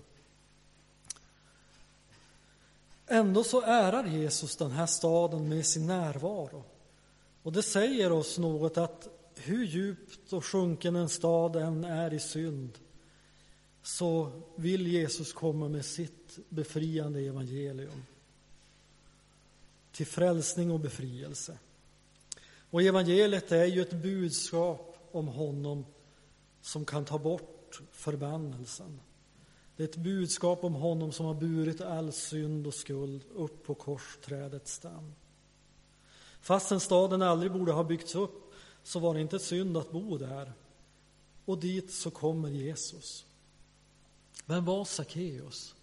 Ändå 3.08 3.44
så 3.44 3.62
ärar 3.62 4.06
Jesus 4.06 4.56
den 4.56 4.72
här 4.72 4.86
staden 4.86 5.50
med 5.50 5.66
sin 5.66 5.88
närvaro. 5.88 6.64
Och 7.44 7.54
det 7.54 7.64
säger 7.64 8.12
oss 8.12 8.38
något 8.38 8.78
att 8.78 9.08
hur 9.36 9.66
djupt 9.66 10.34
och 10.34 10.46
sjunken 10.46 10.96
en 10.96 11.10
stad 11.10 11.56
än 11.56 11.84
är 11.84 12.14
i 12.14 12.20
synd 12.20 12.80
så 13.84 14.32
vill 14.56 14.88
Jesus 14.88 15.34
komma 15.34 15.68
med 15.68 15.86
sitt 15.86 16.40
befriande 16.50 17.20
evangelium 17.20 18.06
till 19.92 20.08
frälsning 20.08 20.72
och 20.72 20.80
befrielse. 20.80 21.58
Och 22.74 22.82
evangeliet 22.82 23.52
är 23.52 23.66
ju 23.66 23.82
ett 23.82 23.94
budskap 23.94 24.98
om 25.12 25.28
honom 25.28 25.86
som 26.62 26.86
kan 26.86 27.06
ta 27.06 27.18
bort 27.18 27.82
förbannelsen. 27.92 29.00
Det 29.76 29.84
är 29.84 29.88
ett 29.88 29.96
budskap 29.96 30.64
om 30.64 30.74
honom 30.74 31.12
som 31.12 31.26
har 31.26 31.34
burit 31.34 31.82
all 31.82 32.12
synd 32.12 32.68
och 32.68 32.74
skuld 32.74 33.24
upp 33.36 33.66
på 33.66 33.76
korsträdets 33.76 34.74
stam. 34.74 35.14
Fastän 36.42 36.80
staden 36.80 37.22
aldrig 37.22 37.52
borde 37.52 37.72
ha 37.72 37.84
byggts 37.84 38.16
upp 38.16 38.54
så 38.84 39.00
var 39.00 39.14
det 39.14 39.22
inte 39.22 39.40
synd 39.40 39.78
att 39.78 39.92
bo 39.92 40.18
där. 40.18 40.54
Och 41.46 41.58
dit 41.58 41.94
så 41.94 42.12
kommer 42.12 42.50
Jesus. 42.50 43.26
Vem 44.46 44.66
var 44.66 44.86
Sackeus? 44.86 45.76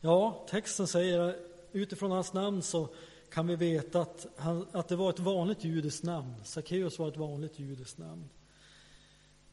Ja, 0.00 0.46
texten 0.50 0.86
säger 0.86 1.36
utifrån 1.72 2.10
hans 2.10 2.32
namn 2.32 2.62
så 2.62 2.88
kan 3.30 3.46
vi 3.46 3.56
veta 3.56 4.00
att, 4.00 4.26
han, 4.36 4.66
att 4.72 4.88
det 4.88 4.96
var 4.96 5.10
ett 5.10 5.18
vanligt 5.18 5.64
judiskt 5.64 6.04
namn. 6.04 6.34
Sackeus 6.44 6.98
var 6.98 7.08
ett 7.08 7.16
vanligt 7.16 7.58
judiskt 7.58 7.98
namn. 7.98 8.28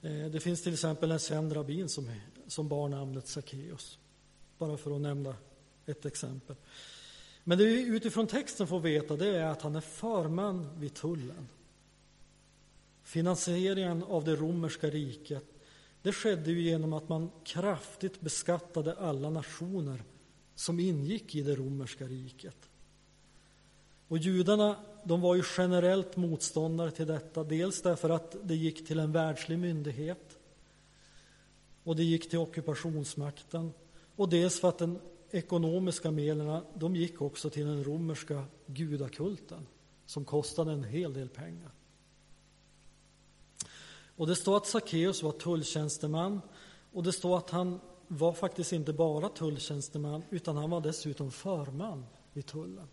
Eh, 0.01 0.25
det 0.25 0.39
finns 0.39 0.63
till 0.63 0.73
exempel 0.73 1.11
en 1.11 1.19
känd 1.19 1.55
rabbin 1.55 1.89
som, 1.89 2.11
som 2.47 2.67
bar 2.67 2.89
namnet 2.89 3.27
Sackeus. 3.27 3.97
Bara 4.57 4.77
för 4.77 4.95
att 4.95 5.01
nämna 5.01 5.35
ett 5.85 6.05
exempel. 6.05 6.55
Men 7.43 7.57
det 7.57 7.65
vi 7.65 7.87
utifrån 7.87 8.27
texten 8.27 8.67
får 8.67 8.79
veta 8.79 9.15
det 9.15 9.37
är 9.37 9.45
att 9.45 9.61
han 9.61 9.75
är 9.75 9.81
förman 9.81 10.79
vid 10.79 10.93
tullen. 10.93 11.47
Finansieringen 13.03 14.03
av 14.03 14.23
det 14.23 14.35
romerska 14.35 14.89
riket 14.89 15.43
det 16.03 16.13
skedde 16.13 16.51
ju 16.51 16.61
genom 16.61 16.93
att 16.93 17.09
man 17.09 17.31
kraftigt 17.43 18.21
beskattade 18.21 18.95
alla 18.95 19.29
nationer 19.29 20.03
som 20.55 20.79
ingick 20.79 21.35
i 21.35 21.41
det 21.41 21.55
romerska 21.55 22.07
riket. 22.07 22.69
Och 24.07 24.17
judarna 24.17 24.75
de 25.03 25.21
var 25.21 25.35
ju 25.35 25.43
generellt 25.57 26.17
motståndare 26.17 26.91
till 26.91 27.07
detta, 27.07 27.43
dels 27.43 27.81
därför 27.81 28.09
att 28.09 28.35
det 28.43 28.55
gick 28.55 28.87
till 28.87 28.99
en 28.99 29.11
världslig 29.11 29.59
myndighet 29.59 30.37
och 31.83 31.95
det 31.95 32.03
gick 32.03 32.29
till 32.29 32.39
ockupationsmakten 32.39 33.73
och 34.15 34.29
dels 34.29 34.59
för 34.59 34.69
att 34.69 34.77
den 34.77 34.99
ekonomiska 35.31 36.11
medlen 36.11 36.61
de 36.75 36.95
gick 36.95 37.21
också 37.21 37.49
till 37.49 37.65
den 37.65 37.83
romerska 37.83 38.45
gudakulten 38.65 39.67
som 40.05 40.25
kostade 40.25 40.71
en 40.71 40.83
hel 40.83 41.13
del 41.13 41.29
pengar. 41.29 41.71
Och 44.15 44.27
det 44.27 44.35
står 44.35 44.57
att 44.57 44.67
Sackeus 44.67 45.23
var 45.23 45.31
tulltjänsteman 45.31 46.41
och 46.91 47.03
det 47.03 47.11
står 47.11 47.37
att 47.37 47.49
han 47.49 47.79
var 48.07 48.33
faktiskt 48.33 48.73
inte 48.73 48.93
bara 48.93 49.29
tulltjänsteman 49.29 50.23
utan 50.29 50.57
han 50.57 50.69
var 50.69 50.81
dessutom 50.81 51.31
förman 51.31 52.05
vid 52.33 52.45
tullen. 52.45 52.87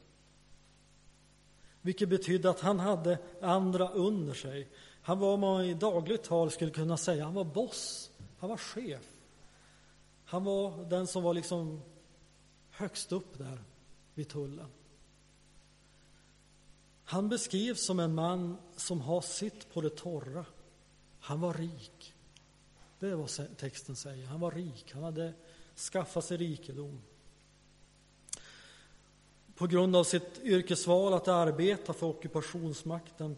Vilket 1.82 2.08
betydde 2.08 2.50
att 2.50 2.60
han 2.60 2.80
hade 2.80 3.18
andra 3.40 3.88
under 3.88 4.34
sig. 4.34 4.68
Han 5.02 5.18
var 5.18 5.28
vad 5.28 5.38
man 5.38 5.64
i 5.64 5.74
dagligt 5.74 6.22
tal 6.22 6.50
skulle 6.50 6.70
kunna 6.70 6.96
säga, 6.96 7.24
han 7.24 7.34
var 7.34 7.44
boss, 7.44 8.10
han 8.38 8.50
var 8.50 8.56
chef. 8.56 9.08
Han 10.24 10.44
var 10.44 10.84
den 10.84 11.06
som 11.06 11.22
var 11.22 11.34
liksom 11.34 11.82
högst 12.70 13.12
upp 13.12 13.38
där 13.38 13.58
vid 14.14 14.28
tullen. 14.28 14.68
Han 17.04 17.28
beskrivs 17.28 17.86
som 17.86 18.00
en 18.00 18.14
man 18.14 18.56
som 18.76 19.00
har 19.00 19.20
sitt 19.20 19.72
på 19.72 19.80
det 19.80 19.96
torra. 19.96 20.44
Han 21.20 21.40
var 21.40 21.54
rik. 21.54 22.14
Det 22.98 23.08
är 23.08 23.14
vad 23.14 23.56
texten 23.56 23.96
säger. 23.96 24.26
Han 24.26 24.40
var 24.40 24.50
rik. 24.50 24.92
Han 24.94 25.02
hade 25.02 25.32
skaffat 25.76 26.24
sig 26.24 26.36
rikedom. 26.36 27.02
På 29.60 29.66
grund 29.66 29.96
av 29.96 30.04
sitt 30.04 30.40
yrkesval 30.42 31.12
att 31.14 31.28
arbeta 31.28 31.92
för 31.92 32.06
ockupationsmakten 32.06 33.36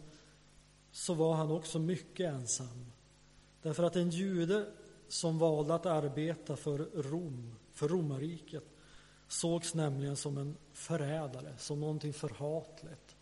så 0.91 1.13
var 1.13 1.33
han 1.35 1.51
också 1.51 1.79
mycket 1.79 2.33
ensam. 2.33 2.85
Därför 3.61 3.83
att 3.83 3.95
en 3.95 4.09
jude 4.09 4.65
som 5.07 5.39
valde 5.39 5.75
att 5.75 5.85
arbeta 5.85 6.55
för 6.55 6.77
Rom, 6.77 7.55
för 7.73 7.87
romarriket, 7.87 8.63
sågs 9.27 9.73
nämligen 9.73 10.15
som 10.15 10.37
en 10.37 10.57
förrädare, 10.73 11.53
som 11.57 11.79
någonting 11.79 12.13
förhatligt, 12.13 13.15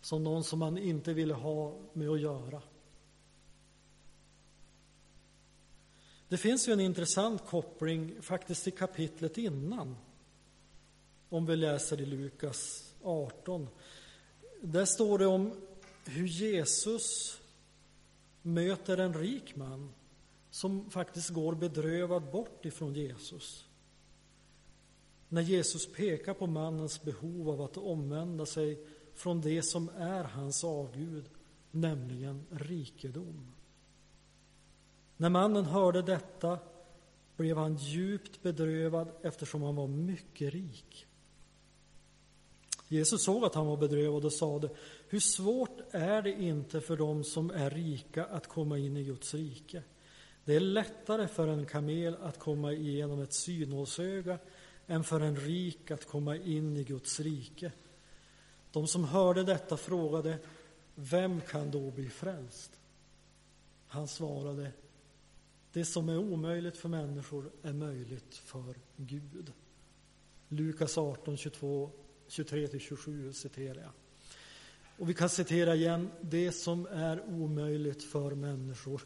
som 0.00 0.24
någon 0.24 0.44
som 0.44 0.58
man 0.58 0.78
inte 0.78 1.12
ville 1.12 1.34
ha 1.34 1.78
med 1.92 2.08
att 2.08 2.20
göra. 2.20 2.62
Det 6.28 6.36
finns 6.36 6.68
ju 6.68 6.72
en 6.72 6.80
intressant 6.80 7.46
koppling 7.46 8.22
faktiskt 8.22 8.64
till 8.64 8.72
kapitlet 8.72 9.38
innan. 9.38 9.96
Om 11.32 11.46
vi 11.46 11.56
läser 11.56 12.00
i 12.00 12.06
Lukas 12.06 12.92
18. 13.02 13.68
Där 14.60 14.84
står 14.84 15.18
det 15.18 15.26
om 15.26 15.52
hur 16.04 16.26
Jesus 16.26 17.40
möter 18.42 18.98
en 18.98 19.14
rik 19.14 19.56
man 19.56 19.92
som 20.50 20.90
faktiskt 20.90 21.30
går 21.30 21.54
bedrövad 21.54 22.30
bort 22.30 22.64
ifrån 22.64 22.94
Jesus. 22.94 23.68
När 25.28 25.42
Jesus 25.42 25.92
pekar 25.92 26.34
på 26.34 26.46
mannens 26.46 27.02
behov 27.02 27.50
av 27.50 27.62
att 27.62 27.76
omvända 27.76 28.46
sig 28.46 28.86
från 29.14 29.40
det 29.40 29.62
som 29.62 29.88
är 29.88 30.24
hans 30.24 30.64
avgud, 30.64 31.24
nämligen 31.70 32.46
rikedom. 32.50 33.52
När 35.16 35.28
mannen 35.28 35.64
hörde 35.64 36.02
detta 36.02 36.58
blev 37.36 37.56
han 37.56 37.76
djupt 37.76 38.42
bedrövad 38.42 39.08
eftersom 39.22 39.62
han 39.62 39.76
var 39.76 39.86
mycket 39.88 40.52
rik. 40.52 41.06
Jesus 42.92 43.22
såg 43.22 43.44
att 43.44 43.54
han 43.54 43.66
var 43.66 43.76
bedrövad 43.76 44.24
och 44.24 44.32
sade, 44.32 44.68
hur 45.08 45.20
svårt 45.20 45.78
är 45.90 46.22
det 46.22 46.42
inte 46.42 46.80
för 46.80 46.96
dem 46.96 47.24
som 47.24 47.50
är 47.50 47.70
rika 47.70 48.24
att 48.24 48.46
komma 48.46 48.78
in 48.78 48.96
i 48.96 49.04
Guds 49.04 49.34
rike? 49.34 49.82
Det 50.44 50.54
är 50.54 50.60
lättare 50.60 51.28
för 51.28 51.48
en 51.48 51.66
kamel 51.66 52.16
att 52.22 52.38
komma 52.38 52.72
igenom 52.72 53.20
ett 53.20 53.32
synålsöga 53.32 54.38
än 54.86 55.04
för 55.04 55.20
en 55.20 55.36
rik 55.36 55.90
att 55.90 56.06
komma 56.06 56.36
in 56.36 56.76
i 56.76 56.84
Guds 56.84 57.20
rike. 57.20 57.72
De 58.72 58.86
som 58.86 59.04
hörde 59.04 59.44
detta 59.44 59.76
frågade, 59.76 60.38
vem 60.94 61.40
kan 61.40 61.70
då 61.70 61.90
bli 61.90 62.08
frälst? 62.08 62.80
Han 63.86 64.08
svarade, 64.08 64.72
det 65.72 65.84
som 65.84 66.08
är 66.08 66.18
omöjligt 66.18 66.76
för 66.76 66.88
människor 66.88 67.50
är 67.62 67.72
möjligt 67.72 68.34
för 68.34 68.74
Gud. 68.96 69.52
Lukas 70.48 70.98
18, 70.98 71.36
22, 71.36 71.90
23-27 72.32 73.32
citerar 73.32 73.80
jag. 73.80 73.92
Och 74.98 75.10
vi 75.10 75.14
kan 75.14 75.28
citera 75.28 75.74
igen, 75.74 76.10
det 76.20 76.52
som 76.52 76.86
är 76.86 77.24
omöjligt 77.28 78.04
för 78.04 78.30
människor, 78.30 79.02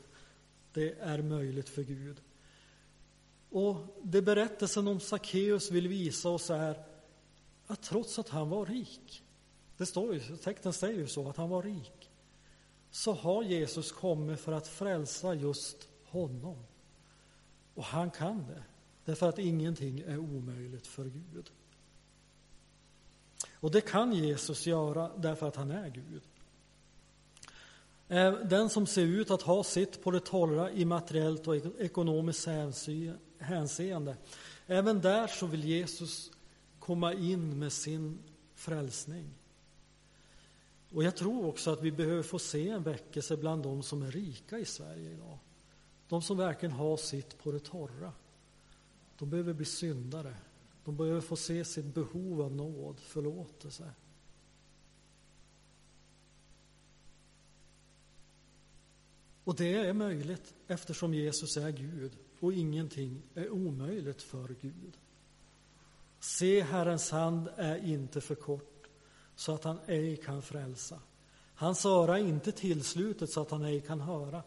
det 0.72 0.98
är 1.00 1.22
möjligt 1.22 1.68
för 1.68 1.82
Gud. 1.82 2.20
Och 3.50 3.76
det 4.02 4.22
berättelsen 4.22 4.88
om 4.88 5.00
Sackeus 5.00 5.70
vill 5.70 5.88
visa 5.88 6.28
oss 6.28 6.50
är 6.50 6.84
att 7.66 7.82
trots 7.82 8.18
att 8.18 8.28
han 8.28 8.50
var 8.50 8.66
rik, 8.66 9.22
det 9.76 9.86
står 9.86 10.14
ju, 10.14 10.20
texten 10.20 10.72
säger 10.72 10.98
ju 10.98 11.06
så, 11.06 11.28
att 11.28 11.36
han 11.36 11.48
var 11.48 11.62
rik, 11.62 12.10
så 12.90 13.12
har 13.12 13.42
Jesus 13.42 13.92
kommit 13.92 14.40
för 14.40 14.52
att 14.52 14.68
frälsa 14.68 15.34
just 15.34 15.88
honom. 16.04 16.64
Och 17.74 17.84
han 17.84 18.10
kan 18.10 18.46
det, 18.46 18.62
därför 19.04 19.28
att 19.28 19.38
ingenting 19.38 20.00
är 20.00 20.18
omöjligt 20.18 20.86
för 20.86 21.04
Gud. 21.04 21.50
Och 23.60 23.70
det 23.70 23.80
kan 23.80 24.12
Jesus 24.12 24.66
göra 24.66 25.10
därför 25.16 25.48
att 25.48 25.56
han 25.56 25.70
är 25.70 25.88
Gud. 25.88 26.22
Eh, 28.08 28.32
den 28.32 28.68
som 28.68 28.86
ser 28.86 29.02
ut 29.02 29.30
att 29.30 29.42
ha 29.42 29.64
sitt 29.64 30.02
på 30.02 30.10
det 30.10 30.20
torra 30.20 30.70
i 30.70 30.84
materiellt 30.84 31.46
och 31.46 31.56
ekonomiskt 31.56 32.48
hänseende, 33.38 34.16
även 34.66 35.00
där 35.00 35.26
så 35.26 35.46
vill 35.46 35.64
Jesus 35.64 36.30
komma 36.78 37.12
in 37.12 37.58
med 37.58 37.72
sin 37.72 38.18
frälsning. 38.54 39.34
Och 40.90 41.04
jag 41.04 41.16
tror 41.16 41.46
också 41.46 41.70
att 41.70 41.82
vi 41.82 41.92
behöver 41.92 42.22
få 42.22 42.38
se 42.38 42.68
en 42.68 42.82
väckelse 42.82 43.36
bland 43.36 43.62
de 43.62 43.82
som 43.82 44.02
är 44.02 44.10
rika 44.10 44.58
i 44.58 44.64
Sverige 44.64 45.10
idag. 45.10 45.38
De 46.08 46.22
som 46.22 46.36
verkligen 46.36 46.74
har 46.74 46.96
sitt 46.96 47.38
på 47.38 47.52
det 47.52 47.58
torra. 47.58 48.12
De 49.18 49.30
behöver 49.30 49.52
bli 49.52 49.64
syndare. 49.64 50.34
De 50.86 50.96
behöver 50.96 51.20
få 51.20 51.36
se 51.36 51.64
sitt 51.64 51.94
behov 51.94 52.42
av 52.42 52.54
nåd, 52.56 53.00
förlåtelse. 53.00 53.90
Och 59.44 59.56
det 59.56 59.74
är 59.74 59.92
möjligt 59.92 60.54
eftersom 60.66 61.14
Jesus 61.14 61.56
är 61.56 61.70
Gud 61.70 62.12
och 62.40 62.52
ingenting 62.52 63.22
är 63.34 63.50
omöjligt 63.50 64.22
för 64.22 64.54
Gud. 64.60 64.98
Se, 66.20 66.62
Herrens 66.62 67.10
hand 67.10 67.48
är 67.56 67.76
inte 67.76 68.20
för 68.20 68.34
kort 68.34 68.86
så 69.36 69.54
att 69.54 69.64
han 69.64 69.78
ej 69.86 70.16
kan 70.16 70.42
frälsa. 70.42 71.00
Hans 71.54 71.86
öra 71.86 72.18
är 72.18 72.22
inte 72.22 72.52
tillslutet 72.52 73.30
så 73.30 73.42
att 73.42 73.50
han 73.50 73.64
ej 73.64 73.80
kan 73.80 74.00
höra. 74.00 74.42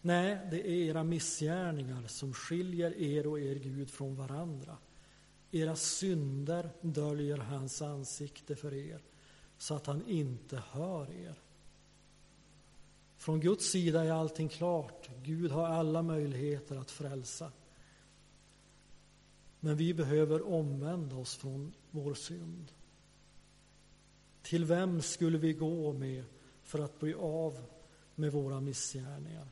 Nej, 0.00 0.38
det 0.50 0.68
är 0.68 0.74
era 0.74 1.04
missgärningar 1.04 2.06
som 2.06 2.34
skiljer 2.34 2.96
er 2.96 3.26
och 3.26 3.40
er 3.40 3.54
Gud 3.54 3.90
från 3.90 4.16
varandra. 4.16 4.76
Era 5.54 5.76
synder 5.76 6.70
döljer 6.80 7.38
hans 7.38 7.82
ansikte 7.82 8.56
för 8.56 8.74
er 8.74 9.00
så 9.58 9.74
att 9.74 9.86
han 9.86 10.08
inte 10.08 10.62
hör 10.70 11.10
er. 11.10 11.34
Från 13.16 13.40
Guds 13.40 13.70
sida 13.70 14.04
är 14.04 14.12
allting 14.12 14.48
klart. 14.48 15.10
Gud 15.22 15.50
har 15.50 15.66
alla 15.66 16.02
möjligheter 16.02 16.76
att 16.76 16.90
frälsa. 16.90 17.52
Men 19.60 19.76
vi 19.76 19.94
behöver 19.94 20.46
omvända 20.46 21.16
oss 21.16 21.36
från 21.36 21.72
vår 21.90 22.14
synd. 22.14 22.72
Till 24.42 24.64
vem 24.64 25.02
skulle 25.02 25.38
vi 25.38 25.52
gå 25.52 25.92
med 25.92 26.24
för 26.62 26.78
att 26.78 27.00
bli 27.00 27.14
av 27.14 27.64
med 28.14 28.32
våra 28.32 28.60
missgärningar? 28.60 29.48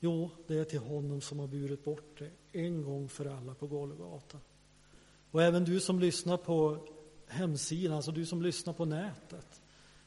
Jo, 0.00 0.30
det 0.46 0.58
är 0.58 0.64
till 0.64 0.78
honom 0.78 1.20
som 1.20 1.38
har 1.38 1.46
burit 1.46 1.84
bort 1.84 2.18
det 2.18 2.30
en 2.52 2.82
gång 2.82 3.08
för 3.08 3.26
alla 3.26 3.54
på 3.54 3.66
Golgata. 3.66 4.38
Och 5.30 5.42
även 5.42 5.64
du 5.64 5.80
som 5.80 6.00
lyssnar 6.00 6.36
på 6.36 6.86
hemsidan, 7.26 7.96
alltså 7.96 8.12
du 8.12 8.26
som 8.26 8.42
lyssnar 8.42 8.72
på 8.72 8.84
nätet. 8.84 9.60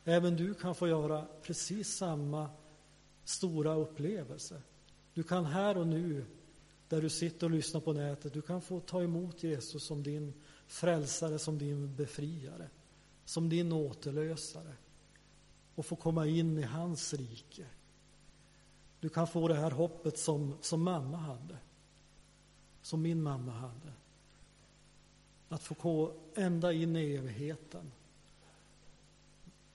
Även 0.04 0.36
du 0.36 0.54
kan 0.54 0.76
få 0.76 0.88
göra 0.88 1.26
precis 1.42 1.96
samma 1.96 2.50
stora 3.24 3.76
upplevelse. 3.76 4.62
Du 5.14 5.24
kan 5.24 5.46
här 5.46 5.78
och 5.78 5.88
nu, 5.88 6.26
där 6.88 7.02
du 7.02 7.10
sitter 7.10 7.48
och 7.48 7.52
lyssnar 7.52 7.82
på 7.82 7.94
nätet, 7.94 8.34
du 8.34 8.42
kan 8.42 8.62
få 8.62 8.80
ta 8.80 9.04
emot 9.04 9.44
Jesus 9.44 9.84
som 9.84 10.04
din 10.04 10.34
frälsare, 10.68 11.40
som 11.40 11.58
din 11.58 11.96
befriare, 11.96 12.70
som 13.26 13.50
din 13.50 13.72
återlösare 13.72 14.74
och 15.76 15.86
få 15.86 15.96
komma 15.96 16.28
in 16.28 16.58
i 16.58 16.62
hans 16.62 17.14
rike. 17.14 17.66
Du 19.00 19.10
kan 19.10 19.28
få 19.28 19.48
det 19.48 19.56
här 19.56 19.72
hoppet 19.72 20.18
som, 20.18 20.58
som 20.62 20.84
mamma 20.84 21.18
hade, 21.18 21.58
som 22.82 23.02
min 23.02 23.24
mamma 23.24 23.52
hade. 23.52 23.94
Att 25.54 25.64
få 25.64 25.76
gå 25.82 26.14
ända 26.36 26.74
in 26.74 26.96
i 26.96 27.16
evigheten 27.16 27.92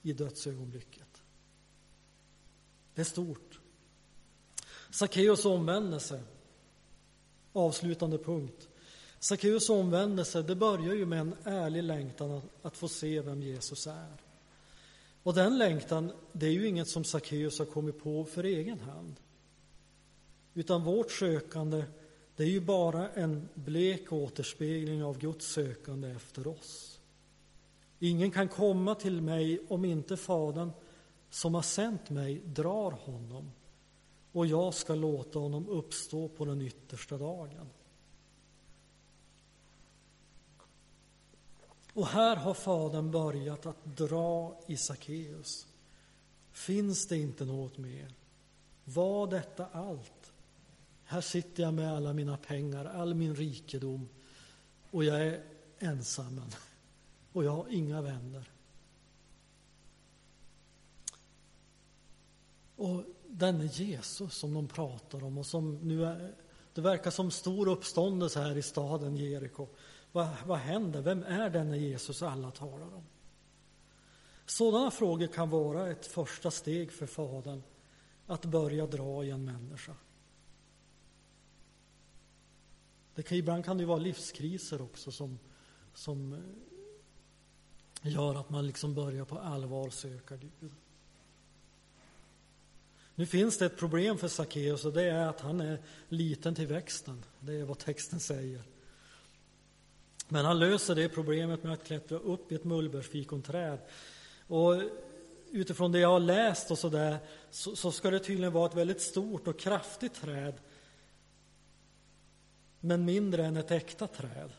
i 0.02 0.12
dödsögonblicket. 0.12 1.22
Det 2.94 3.00
är 3.00 3.04
stort. 3.04 3.60
Sackeus 4.90 5.44
omvändelse, 5.44 6.22
avslutande 7.52 8.18
punkt. 8.18 8.68
Sackeus 9.18 9.70
omvändelse, 9.70 10.42
det 10.42 10.54
börjar 10.54 10.94
ju 10.94 11.06
med 11.06 11.20
en 11.20 11.34
ärlig 11.44 11.82
längtan 11.82 12.30
att, 12.30 12.44
att 12.62 12.76
få 12.76 12.88
se 12.88 13.20
vem 13.20 13.42
Jesus 13.42 13.86
är. 13.86 14.12
Och 15.22 15.34
den 15.34 15.58
längtan, 15.58 16.12
det 16.32 16.46
är 16.46 16.52
ju 16.52 16.66
inget 16.66 16.88
som 16.88 17.04
Sackeus 17.04 17.58
har 17.58 17.66
kommit 17.66 18.02
på 18.02 18.24
för 18.24 18.44
egen 18.44 18.80
hand. 18.80 19.14
Utan 20.54 20.84
vårt 20.84 21.10
sökande, 21.10 21.84
det 22.38 22.44
är 22.44 22.48
ju 22.48 22.60
bara 22.60 23.08
en 23.08 23.48
blek 23.54 24.12
återspegling 24.12 25.04
av 25.04 25.18
Guds 25.18 25.46
sökande 25.46 26.08
efter 26.08 26.46
oss. 26.46 27.00
Ingen 27.98 28.30
kan 28.30 28.48
komma 28.48 28.94
till 28.94 29.22
mig 29.22 29.60
om 29.68 29.84
inte 29.84 30.16
Fadern 30.16 30.70
som 31.30 31.54
har 31.54 31.62
sänt 31.62 32.10
mig 32.10 32.40
drar 32.44 32.90
honom 32.90 33.50
och 34.32 34.46
jag 34.46 34.74
ska 34.74 34.94
låta 34.94 35.38
honom 35.38 35.68
uppstå 35.68 36.28
på 36.28 36.44
den 36.44 36.62
yttersta 36.62 37.18
dagen. 37.18 37.70
Och 41.92 42.06
här 42.06 42.36
har 42.36 42.54
Fadern 42.54 43.10
börjat 43.10 43.66
att 43.66 43.84
dra 43.84 44.60
i 44.66 44.76
Sackeus. 44.76 45.66
Finns 46.52 47.06
det 47.06 47.16
inte 47.16 47.44
något 47.44 47.78
mer? 47.78 48.14
Var 48.84 49.26
detta 49.26 49.66
allt? 49.72 50.17
Här 51.10 51.20
sitter 51.20 51.62
jag 51.62 51.74
med 51.74 51.92
alla 51.92 52.12
mina 52.12 52.36
pengar, 52.36 52.84
all 52.84 53.14
min 53.14 53.34
rikedom 53.34 54.08
och 54.90 55.04
jag 55.04 55.26
är 55.26 55.42
ensam 55.78 56.40
och 57.32 57.44
jag 57.44 57.50
har 57.50 57.66
inga 57.68 58.02
vänner. 58.02 58.50
Och 62.76 63.04
denne 63.26 63.66
Jesus 63.66 64.34
som 64.34 64.54
de 64.54 64.68
pratar 64.68 65.24
om 65.24 65.38
och 65.38 65.46
som 65.46 65.74
nu 65.76 66.04
är, 66.04 66.34
det 66.74 66.80
verkar 66.80 67.10
som 67.10 67.30
stor 67.30 67.68
uppståndelse 67.68 68.40
här 68.40 68.56
i 68.56 68.62
staden 68.62 69.16
Jeriko. 69.16 69.68
Vad, 70.12 70.28
vad 70.46 70.58
händer? 70.58 71.02
Vem 71.02 71.22
är 71.22 71.50
denne 71.50 71.78
Jesus 71.78 72.22
alla 72.22 72.50
talar 72.50 72.94
om? 72.94 73.04
Sådana 74.46 74.90
frågor 74.90 75.26
kan 75.26 75.50
vara 75.50 75.90
ett 75.90 76.06
första 76.06 76.50
steg 76.50 76.92
för 76.92 77.06
Fadern 77.06 77.62
att 78.26 78.44
börja 78.44 78.86
dra 78.86 79.24
i 79.24 79.30
en 79.30 79.44
människa. 79.44 79.94
Det 83.18 83.22
kan, 83.22 83.38
ibland 83.38 83.64
kan 83.64 83.78
det 83.78 83.84
vara 83.84 83.98
livskriser 83.98 84.82
också 84.82 85.10
som, 85.12 85.38
som 85.94 86.32
eh, 86.32 88.12
gör 88.12 88.34
att 88.34 88.50
man 88.50 88.66
liksom 88.66 88.94
börjar 88.94 89.24
på 89.24 89.38
allvar 89.38 89.90
söka 89.90 90.36
Gud. 90.36 90.72
Nu 93.14 93.26
finns 93.26 93.58
det 93.58 93.66
ett 93.66 93.76
problem 93.76 94.18
för 94.18 94.28
Sackeus 94.28 94.84
och 94.84 94.92
det 94.92 95.02
är 95.02 95.26
att 95.26 95.40
han 95.40 95.60
är 95.60 95.78
liten 96.08 96.54
till 96.54 96.66
växten. 96.66 97.24
Det 97.40 97.52
är 97.52 97.64
vad 97.64 97.78
texten 97.78 98.20
säger. 98.20 98.62
Men 100.28 100.44
han 100.44 100.58
löser 100.58 100.94
det 100.94 101.08
problemet 101.08 101.62
med 101.62 101.72
att 101.72 101.84
klättra 101.84 102.18
upp 102.18 102.52
i 102.52 102.54
ett 102.54 102.64
mullbärsfikonträd. 102.64 103.78
Och 104.46 104.82
utifrån 105.50 105.92
det 105.92 105.98
jag 105.98 106.08
har 106.08 106.20
läst 106.20 106.70
och 106.70 106.78
så 106.78 106.88
där 106.88 107.18
så, 107.50 107.76
så 107.76 107.92
ska 107.92 108.10
det 108.10 108.18
tydligen 108.18 108.52
vara 108.52 108.66
ett 108.66 108.76
väldigt 108.76 109.00
stort 109.00 109.48
och 109.48 109.58
kraftigt 109.58 110.14
träd 110.14 110.54
men 112.80 113.04
mindre 113.04 113.46
än 113.46 113.56
ett 113.56 113.70
äkta 113.70 114.06
träd. 114.06 114.50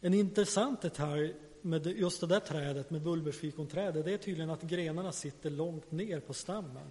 En 0.00 0.14
intressant 0.14 0.82
detalj 0.82 1.34
med 1.62 1.86
just 1.86 2.20
det 2.20 2.26
där 2.26 2.40
trädet, 2.40 2.90
med 2.90 3.02
bullbärsfikonträdet, 3.02 4.04
det 4.04 4.12
är 4.12 4.18
tydligen 4.18 4.50
att 4.50 4.62
grenarna 4.62 5.12
sitter 5.12 5.50
långt 5.50 5.92
ner 5.92 6.20
på 6.20 6.34
stammen. 6.34 6.90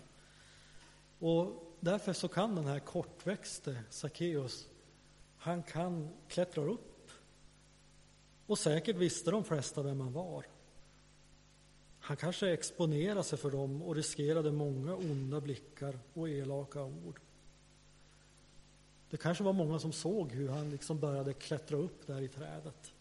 Och 1.19 1.75
därför 1.79 2.13
så 2.13 2.27
kan 2.27 2.55
den 2.55 2.65
här 2.65 2.79
kortväxte 2.79 3.83
Sackeus, 3.89 4.67
han 5.37 5.63
kan 5.63 6.09
klättra 6.27 6.63
upp. 6.63 7.11
Och 8.45 8.59
säkert 8.59 8.95
visste 8.95 9.31
de 9.31 9.43
flesta 9.43 9.81
vem 9.81 10.01
han 10.01 10.13
var. 10.13 10.45
Han 11.99 12.17
kanske 12.17 12.49
exponerade 12.49 13.23
sig 13.23 13.39
för 13.39 13.51
dem 13.51 13.81
och 13.81 13.95
riskerade 13.95 14.51
många 14.51 14.95
onda 14.95 15.41
blickar 15.41 15.99
och 16.13 16.29
elaka 16.29 16.83
ord. 16.83 17.19
Det 19.13 19.17
kanske 19.17 19.43
var 19.43 19.53
många 19.53 19.79
som 19.79 19.91
såg 19.91 20.31
hur 20.31 20.49
han 20.49 20.69
liksom 20.69 20.99
började 20.99 21.33
klättra 21.33 21.77
upp 21.77 22.07
där 22.07 22.21
i 22.21 22.27
trädet. 22.27 22.93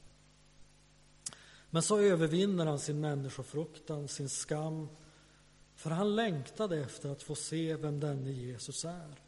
Men 1.71 1.83
så 1.83 1.99
övervinner 1.99 2.67
han 2.67 2.79
sin 2.79 3.01
människofruktan, 3.01 4.09
sin 4.09 4.29
skam, 4.29 4.89
för 5.75 5.91
han 5.91 6.17
längtade 6.17 6.79
efter 6.79 7.09
att 7.09 7.23
få 7.23 7.35
se 7.35 7.77
vem 7.77 8.01
denne 8.01 8.31
Jesus 8.31 8.85
är. 8.85 9.21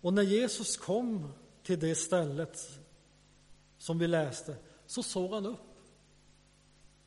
Och 0.00 0.14
när 0.14 0.22
Jesus 0.22 0.76
kom 0.76 1.32
till 1.62 1.80
det 1.80 1.94
stället 1.94 2.80
som 3.78 3.98
vi 3.98 4.06
läste, 4.06 4.56
så 4.86 5.02
såg 5.02 5.32
han 5.32 5.46
upp. 5.46 5.78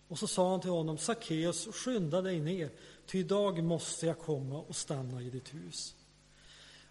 Och 0.08 0.20
så 0.20 0.28
sa 0.28 0.52
han 0.52 0.62
till 0.62 0.70
honom, 0.70 0.98
Sackeus, 0.98 1.68
skynda 1.72 2.22
dig 2.22 2.40
ner, 2.40 2.72
ty 3.06 3.20
idag 3.20 3.64
måste 3.64 4.06
jag 4.06 4.20
komma 4.20 4.62
och 4.62 4.76
stanna 4.76 5.22
i 5.22 5.30
ditt 5.30 5.54
hus. 5.54 5.96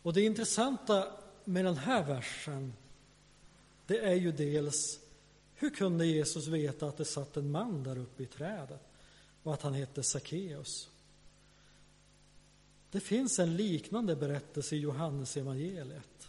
Och 0.02 0.12
det 0.12 0.20
intressanta 0.20 1.06
med 1.44 1.64
den 1.64 1.76
här 1.76 2.04
versen, 2.04 2.72
det 3.86 3.98
är 3.98 4.14
ju 4.14 4.32
dels 4.32 5.00
hur 5.54 5.70
kunde 5.70 6.06
Jesus 6.06 6.46
veta 6.46 6.86
att 6.86 6.96
det 6.96 7.04
satt 7.04 7.36
en 7.36 7.50
man 7.50 7.82
där 7.82 7.98
uppe 7.98 8.22
i 8.22 8.26
trädet 8.26 8.82
och 9.42 9.54
att 9.54 9.62
han 9.62 9.74
hette 9.74 10.02
Sackeus? 10.02 10.88
Det 12.90 13.00
finns 13.00 13.38
en 13.38 13.56
liknande 13.56 14.16
berättelse 14.16 14.76
i 14.76 14.78
Johannes 14.78 15.36
evangeliet. 15.36 16.28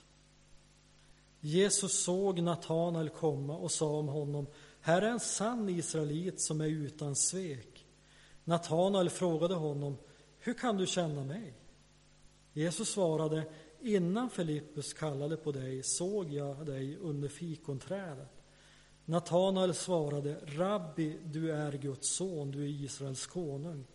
Jesus 1.39 2.03
såg 2.03 2.41
Natanael 2.41 3.09
komma 3.09 3.57
och 3.57 3.71
sa 3.71 3.97
om 3.97 4.07
honom, 4.07 4.47
här 4.81 5.01
är 5.01 5.11
en 5.11 5.19
sann 5.19 5.69
israelit 5.69 6.41
som 6.41 6.61
är 6.61 6.67
utan 6.67 7.15
svek. 7.15 7.85
Natanael 8.43 9.09
frågade 9.09 9.55
honom, 9.55 9.97
hur 10.39 10.53
kan 10.53 10.77
du 10.77 10.87
känna 10.87 11.23
mig? 11.23 11.53
Jesus 12.53 12.89
svarade, 12.89 13.43
innan 13.83 14.29
Filippus 14.29 14.93
kallade 14.93 15.37
på 15.37 15.51
dig 15.51 15.83
såg 15.83 16.33
jag 16.33 16.65
dig 16.65 16.97
under 16.97 17.29
fikonträdet. 17.29 18.29
Natanael 19.05 19.73
svarade, 19.73 20.35
Rabbi, 20.45 21.17
du 21.23 21.51
är 21.51 21.71
Guds 21.71 22.15
son, 22.15 22.51
du 22.51 22.63
är 22.63 22.67
Israels 22.67 23.27
konung. 23.27 23.85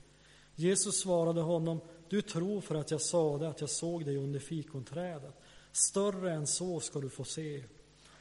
Jesus 0.55 1.01
svarade 1.01 1.40
honom, 1.40 1.81
du 2.09 2.22
tror 2.22 2.61
för 2.61 2.74
att 2.74 2.90
jag 2.90 3.01
sade 3.01 3.48
att 3.48 3.61
jag 3.61 3.70
såg 3.70 4.05
dig 4.05 4.16
under 4.16 4.38
fikonträdet. 4.38 5.35
Större 5.72 6.33
än 6.33 6.46
så 6.46 6.81
ska 6.81 7.01
du 7.01 7.09
få 7.09 7.24
se. 7.24 7.64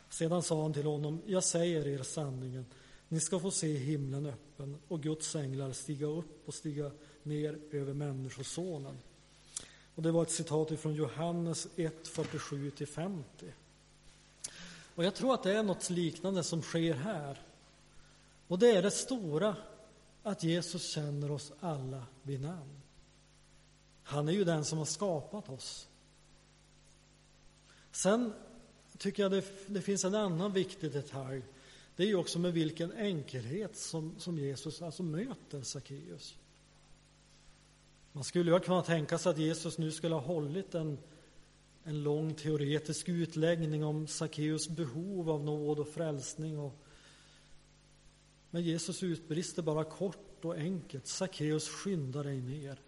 Sedan 0.10 0.44
sa 0.44 0.62
han 0.62 0.74
till 0.74 0.86
honom, 0.86 1.22
jag 1.26 1.44
säger 1.44 1.88
er 1.88 2.04
sanningen, 2.04 2.66
ni 3.10 3.20
ska 3.20 3.40
få 3.40 3.52
se 3.52 3.78
himlen 3.78 4.26
öppen 4.26 4.78
och 4.88 5.04
Guds 5.04 5.36
änglar 5.36 5.72
stiga 5.72 6.08
upp 6.08 6.48
och 6.48 6.54
stiga 6.54 6.92
ner 7.24 7.60
över 7.72 7.94
Människosonen. 7.94 8.98
Och 9.98 10.04
det 10.04 10.12
var 10.12 10.24
ett 10.24 10.32
citat 10.32 10.80
från 10.80 10.94
Johannes 10.94 11.68
1, 11.76 12.08
47-50. 12.08 13.24
Och 14.96 15.04
jag 15.04 15.16
tror 15.16 15.34
att 15.34 15.44
det 15.44 15.52
är 15.52 15.64
något 15.64 15.90
liknande 15.90 16.44
som 16.44 16.62
sker 16.62 16.94
här. 16.94 17.42
Och 18.48 18.60
det 18.60 18.72
är 18.72 18.82
det 18.82 18.92
stora, 18.92 19.56
att 20.24 20.44
Jesus 20.44 20.90
känner 20.90 21.32
oss 21.32 21.52
alla 21.60 22.04
vid 22.24 22.42
namn. 22.42 22.82
Han 24.04 24.28
är 24.28 24.32
ju 24.32 24.44
den 24.44 24.66
som 24.66 24.78
har 24.78 24.86
skapat 24.86 25.50
oss. 25.50 25.88
Sen 27.92 28.34
tycker 28.98 29.24
jag 29.24 29.32
det, 29.32 29.44
det 29.68 29.82
finns 29.82 30.06
en 30.06 30.16
annan 30.16 30.54
viktig 30.54 30.92
detalj. 30.92 31.42
Det 31.96 32.04
är 32.04 32.08
ju 32.08 32.16
också 32.16 32.40
med 32.40 32.54
vilken 32.54 32.92
enkelhet 32.92 33.78
som, 33.78 34.16
som 34.20 34.40
Jesus 34.40 34.82
alltså 34.82 35.04
möter 35.04 35.62
Sackeus. 35.62 36.36
Man 38.18 38.24
skulle 38.24 38.52
ju 38.52 38.60
kunna 38.60 38.82
tänka 38.82 39.18
sig 39.18 39.30
att 39.30 39.38
Jesus 39.38 39.78
nu 39.78 39.92
skulle 39.92 40.16
ha 40.16 40.22
hållit 40.22 40.76
en, 40.76 40.98
en 41.84 42.04
lång 42.04 42.34
teoretisk 42.34 43.10
utläggning 43.10 43.84
om 43.84 44.08
Sackeus 44.08 44.70
behov 44.70 45.30
av 45.30 45.44
nåd 45.44 45.80
och 45.80 45.88
frälsning 45.88 46.60
och 46.60 46.74
Men 48.50 48.64
Jesus 48.64 49.04
utbrister 49.04 49.62
bara 49.62 49.84
kort 49.84 50.46
och 50.46 50.56
enkelt, 50.56 51.08
Sackeus 51.08 51.70
skynda 51.70 52.24
dig 52.24 52.42
ner, 52.42 52.80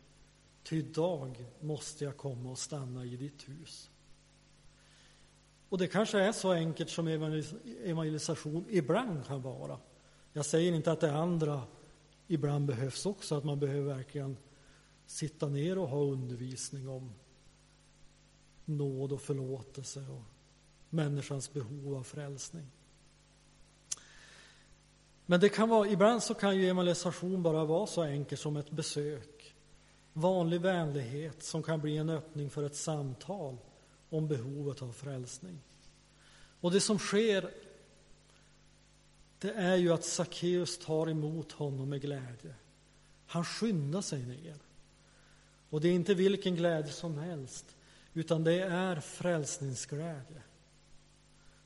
ty 0.63 0.77
idag 0.77 1.45
måste 1.59 2.03
jag 2.05 2.17
komma 2.17 2.51
och 2.51 2.59
stanna 2.59 3.05
i 3.05 3.15
ditt 3.15 3.49
hus. 3.49 3.89
Och 5.69 5.77
det 5.77 5.87
kanske 5.87 6.19
är 6.19 6.31
så 6.31 6.51
enkelt 6.51 6.89
som 6.89 7.07
evangelisation 7.83 8.65
ibland 8.69 9.25
kan 9.25 9.41
vara. 9.41 9.77
Jag 10.33 10.45
säger 10.45 10.73
inte 10.73 10.91
att 10.91 11.01
det 11.01 11.13
andra 11.13 11.61
ibland 12.27 12.65
behövs 12.65 13.05
också, 13.05 13.35
att 13.35 13.43
man 13.43 13.59
behöver 13.59 13.95
verkligen 13.95 14.37
sitta 15.09 15.47
ner 15.47 15.77
och 15.77 15.87
ha 15.87 15.99
undervisning 15.99 16.89
om 16.89 17.13
nåd 18.65 19.11
och 19.11 19.21
förlåtelse 19.21 19.99
och 19.99 20.23
människans 20.89 21.53
behov 21.53 21.95
av 21.95 22.03
frälsning. 22.03 22.67
Men 25.25 25.39
det 25.39 25.49
kan 25.49 25.69
vara, 25.69 25.87
ibland 25.87 26.23
så 26.23 26.33
kan 26.33 26.57
ju 26.57 26.67
evangelisation 26.67 27.43
bara 27.43 27.65
vara 27.65 27.87
så 27.87 28.01
enkelt 28.03 28.41
som 28.41 28.57
ett 28.57 28.71
besök. 28.71 29.55
Vanlig 30.13 30.61
vänlighet 30.61 31.43
som 31.43 31.63
kan 31.63 31.81
bli 31.81 31.97
en 31.97 32.09
öppning 32.09 32.49
för 32.49 32.63
ett 32.63 32.75
samtal 32.75 33.57
om 34.09 34.27
behovet 34.27 34.81
av 34.81 34.91
frälsning. 34.91 35.59
Och 36.61 36.71
det 36.71 36.81
som 36.81 36.99
sker 36.99 37.51
det 39.39 39.51
är 39.51 39.75
ju 39.75 39.93
att 39.93 40.03
Sackeus 40.03 40.77
tar 40.77 41.09
emot 41.09 41.51
honom 41.51 41.89
med 41.89 42.01
glädje. 42.01 42.55
Han 43.25 43.45
skyndar 43.45 44.01
sig 44.01 44.25
ner. 44.25 44.68
Och 45.69 45.81
det 45.81 45.87
är 45.87 45.93
inte 45.93 46.13
vilken 46.13 46.55
glädje 46.55 46.91
som 46.91 47.17
helst, 47.17 47.75
utan 48.13 48.43
det 48.43 48.61
är 48.61 48.99
frälsningsglädje. 48.99 50.43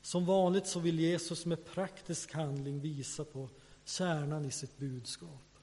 Som 0.02 0.26
vanligt 0.26 0.66
så 0.66 0.80
vill 0.80 1.00
Jesus 1.00 1.46
med 1.46 1.64
praktisk 1.64 2.32
handling 2.32 2.80
visa 2.80 3.24
på 3.24 3.48
kärnan 3.84 4.44
i 4.44 4.50
sitt 4.50 4.78
budskap. 4.78 5.58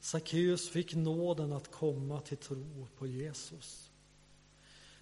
Sackeus 0.00 0.68
fick 0.68 0.94
nåden 0.94 1.52
att 1.52 1.70
komma 1.70 2.20
till 2.20 2.36
tro 2.36 2.86
på 2.98 3.06
Jesus. 3.06 3.90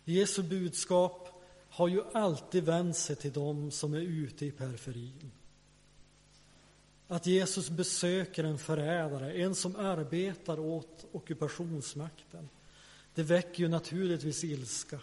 Jesu 0.05 0.43
budskap 0.43 1.43
har 1.69 1.89
ju 1.89 2.03
alltid 2.13 2.65
vänt 2.65 2.97
sig 2.97 3.17
till 3.17 3.33
dem 3.33 3.71
som 3.71 3.95
är 3.95 4.01
ute 4.01 4.47
i 4.47 4.51
periferin. 4.51 5.33
Att 7.09 7.27
Jesus 7.27 7.71
besöker 7.71 8.45
en 8.45 8.59
förrädare, 8.59 9.33
en 9.33 9.55
som 9.55 9.77
arbetar 9.77 10.59
åt 10.61 11.07
ockupationsmakten, 11.13 12.49
det 13.15 13.23
väcker 13.23 13.63
ju 13.63 13.69
naturligtvis 13.69 14.45
ilska. 14.45 15.01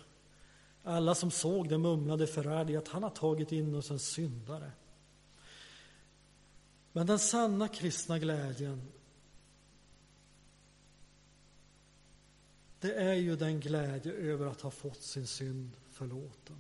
Alla 0.84 1.16
som 1.16 1.32
såg 1.32 1.70
det 1.70 1.78
mumlade 1.78 2.28
förrädare 2.28 2.78
att 2.78 2.88
han 2.88 3.04
har 3.04 3.10
tagit 3.10 3.52
in 3.52 3.76
oss 3.76 3.92
en 3.92 4.00
syndare. 4.00 4.72
Men 6.92 7.08
den 7.08 7.20
sanna 7.20 7.68
kristna 7.68 8.20
glädjen 8.20 8.82
det 12.80 12.94
är 12.94 13.14
ju 13.14 13.36
den 13.36 13.60
glädje 13.60 14.14
över 14.14 14.46
att 14.46 14.62
ha 14.62 14.72
fått 14.72 15.02
sin 15.02 15.28
synd 15.28 15.72
förlåten. 15.90 16.58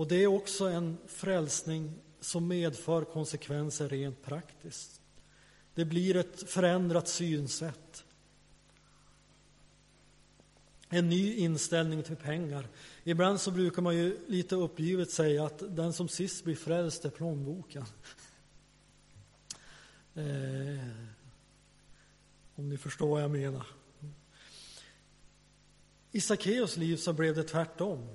Och 0.00 0.08
det 0.08 0.22
är 0.22 0.26
också 0.26 0.64
en 0.64 0.98
frälsning 1.06 1.94
som 2.20 2.48
medför 2.48 3.04
konsekvenser 3.04 3.88
rent 3.88 4.22
praktiskt. 4.22 5.00
Det 5.74 5.84
blir 5.84 6.16
ett 6.16 6.50
förändrat 6.50 7.08
synsätt. 7.08 8.04
En 10.88 11.08
ny 11.08 11.34
inställning 11.34 12.02
till 12.02 12.16
pengar. 12.16 12.68
Ibland 13.04 13.40
så 13.40 13.50
brukar 13.50 13.82
man 13.82 13.96
ju 13.96 14.18
lite 14.26 14.54
uppgivet 14.56 15.10
säga 15.10 15.46
att 15.46 15.76
den 15.76 15.92
som 15.92 16.08
sist 16.08 16.44
blir 16.44 16.56
frälst 16.56 17.04
är 17.04 17.10
plånboken. 17.10 17.84
Eh, 20.14 20.88
om 22.54 22.68
ni 22.68 22.78
förstår 22.78 23.08
vad 23.08 23.22
jag 23.22 23.30
menar. 23.30 23.66
I 26.12 26.20
Sackeus 26.20 26.76
liv 26.76 26.96
så 26.96 27.12
blev 27.12 27.34
det 27.34 27.42
tvärtom. 27.42 28.08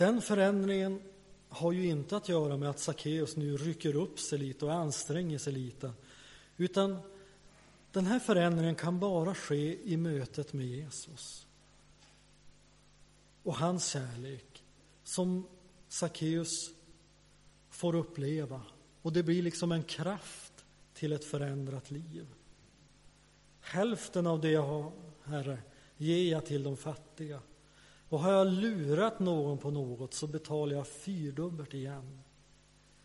Den 0.00 0.22
förändringen 0.22 1.02
har 1.48 1.72
ju 1.72 1.86
inte 1.86 2.16
att 2.16 2.28
göra 2.28 2.56
med 2.56 2.70
att 2.70 2.78
Sackeus 2.78 3.36
nu 3.36 3.56
rycker 3.56 3.96
upp 3.96 4.20
sig 4.20 4.38
lite 4.38 4.64
och 4.64 4.72
anstränger 4.72 5.38
sig 5.38 5.52
lite, 5.52 5.92
utan 6.56 6.98
den 7.92 8.06
här 8.06 8.18
förändringen 8.18 8.74
kan 8.74 9.00
bara 9.00 9.34
ske 9.34 9.92
i 9.92 9.96
mötet 9.96 10.52
med 10.52 10.66
Jesus 10.66 11.46
och 13.42 13.56
hans 13.56 13.88
kärlek 13.88 14.64
som 15.04 15.46
Sackeus 15.88 16.70
får 17.70 17.94
uppleva. 17.94 18.62
Och 19.02 19.12
det 19.12 19.22
blir 19.22 19.42
liksom 19.42 19.72
en 19.72 19.82
kraft 19.82 20.64
till 20.94 21.12
ett 21.12 21.24
förändrat 21.24 21.90
liv. 21.90 22.26
Hälften 23.60 24.26
av 24.26 24.40
det 24.40 24.50
jag 24.50 24.62
har, 24.62 24.92
Herre, 25.24 25.58
ger 25.96 26.32
jag 26.32 26.46
till 26.46 26.62
de 26.62 26.76
fattiga. 26.76 27.40
Och 28.10 28.20
har 28.20 28.32
jag 28.32 28.46
lurat 28.46 29.18
någon 29.18 29.58
på 29.58 29.70
något 29.70 30.14
så 30.14 30.26
betalar 30.26 30.76
jag 30.76 30.86
fyrdubbelt 30.86 31.74
igen. 31.74 32.20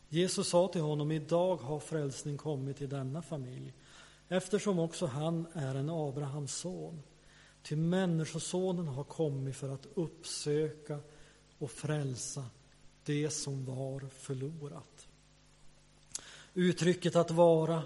Jesus 0.09 0.49
sa 0.49 0.67
till 0.67 0.81
honom, 0.81 1.11
idag 1.11 1.55
har 1.55 1.79
frälsning 1.79 2.37
kommit 2.37 2.77
till 2.77 2.89
denna 2.89 3.21
familj, 3.21 3.73
eftersom 4.27 4.79
också 4.79 5.05
han 5.05 5.47
är 5.53 5.75
en 5.75 5.89
Abrahams 5.89 6.55
son. 6.55 7.01
Ty 7.63 7.75
Människosonen 7.75 8.87
har 8.87 9.03
kommit 9.03 9.55
för 9.55 9.69
att 9.69 9.87
uppsöka 9.93 10.99
och 11.57 11.71
frälsa 11.71 12.45
det 13.03 13.29
som 13.29 13.65
var 13.65 13.99
förlorat. 14.09 15.07
Uttrycket 16.53 17.15
att 17.15 17.31
vara 17.31 17.83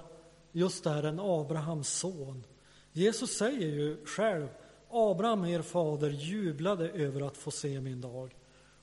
just 0.51 0.83
där 0.83 1.03
en 1.03 1.19
Abrahams 1.19 1.89
son. 1.89 2.43
Jesus 2.91 3.37
säger 3.37 3.67
ju 3.67 4.05
själv 4.05 4.47
Abraham, 4.89 5.45
er 5.45 5.61
fader, 5.61 6.09
jublade 6.09 6.89
över 6.89 7.21
att 7.21 7.37
få 7.37 7.51
se 7.51 7.81
min 7.81 8.01
dag 8.01 8.35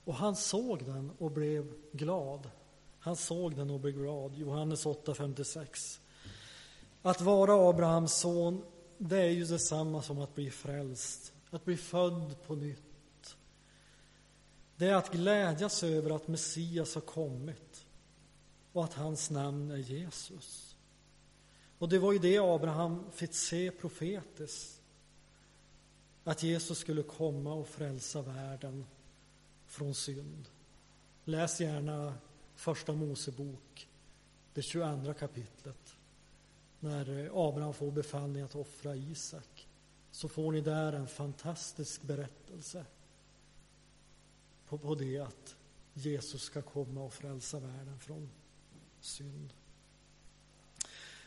och 0.07 0.15
han 0.15 0.35
såg 0.35 0.85
den 0.85 1.11
och 1.17 1.31
blev 1.31 1.73
glad. 1.91 2.49
Han 2.99 3.15
såg 3.15 3.55
den 3.55 3.69
och 3.69 3.79
blev 3.79 3.93
glad. 3.93 4.35
Johannes 4.35 4.85
8.56. 4.85 5.99
Att 7.01 7.21
vara 7.21 7.69
Abrahams 7.69 8.13
son, 8.13 8.63
det 8.97 9.17
är 9.17 9.29
ju 9.29 9.45
detsamma 9.45 10.01
som 10.01 10.21
att 10.21 10.35
bli 10.35 10.51
frälst, 10.51 11.33
att 11.49 11.65
bli 11.65 11.77
född 11.77 12.35
på 12.47 12.55
nytt. 12.55 13.37
Det 14.75 14.87
är 14.87 14.95
att 14.95 15.11
glädjas 15.11 15.83
över 15.83 16.15
att 16.15 16.27
Messias 16.27 16.95
har 16.95 17.01
kommit 17.01 17.85
och 18.73 18.83
att 18.83 18.93
hans 18.93 19.29
namn 19.29 19.71
är 19.71 19.77
Jesus. 19.77 20.75
Och 21.77 21.89
det 21.89 21.99
var 21.99 22.13
ju 22.13 22.19
det 22.19 22.37
Abraham 22.37 23.11
fick 23.11 23.33
se 23.33 23.71
profetiskt 23.71 24.76
att 26.27 26.43
Jesus 26.43 26.77
skulle 26.79 27.03
komma 27.03 27.53
och 27.53 27.67
frälsa 27.67 28.21
världen 28.21 28.85
från 29.67 29.95
synd. 29.95 30.49
Läs 31.23 31.61
gärna 31.61 32.13
Första 32.55 32.93
Mosebok, 32.93 33.87
det 34.53 34.61
22 34.61 35.13
kapitlet. 35.13 35.95
När 36.79 37.29
Abraham 37.47 37.73
får 37.73 37.91
befallning 37.91 38.41
att 38.41 38.55
offra 38.55 38.95
Isak 38.95 39.67
så 40.11 40.27
får 40.27 40.51
ni 40.51 40.61
där 40.61 40.93
en 40.93 41.07
fantastisk 41.07 42.01
berättelse 42.01 42.85
på, 44.67 44.77
på 44.77 44.95
det 44.95 45.19
att 45.19 45.55
Jesus 45.93 46.41
ska 46.41 46.61
komma 46.61 47.03
och 47.03 47.13
frälsa 47.13 47.59
världen 47.59 47.99
från 47.99 48.29
synd. 49.01 49.53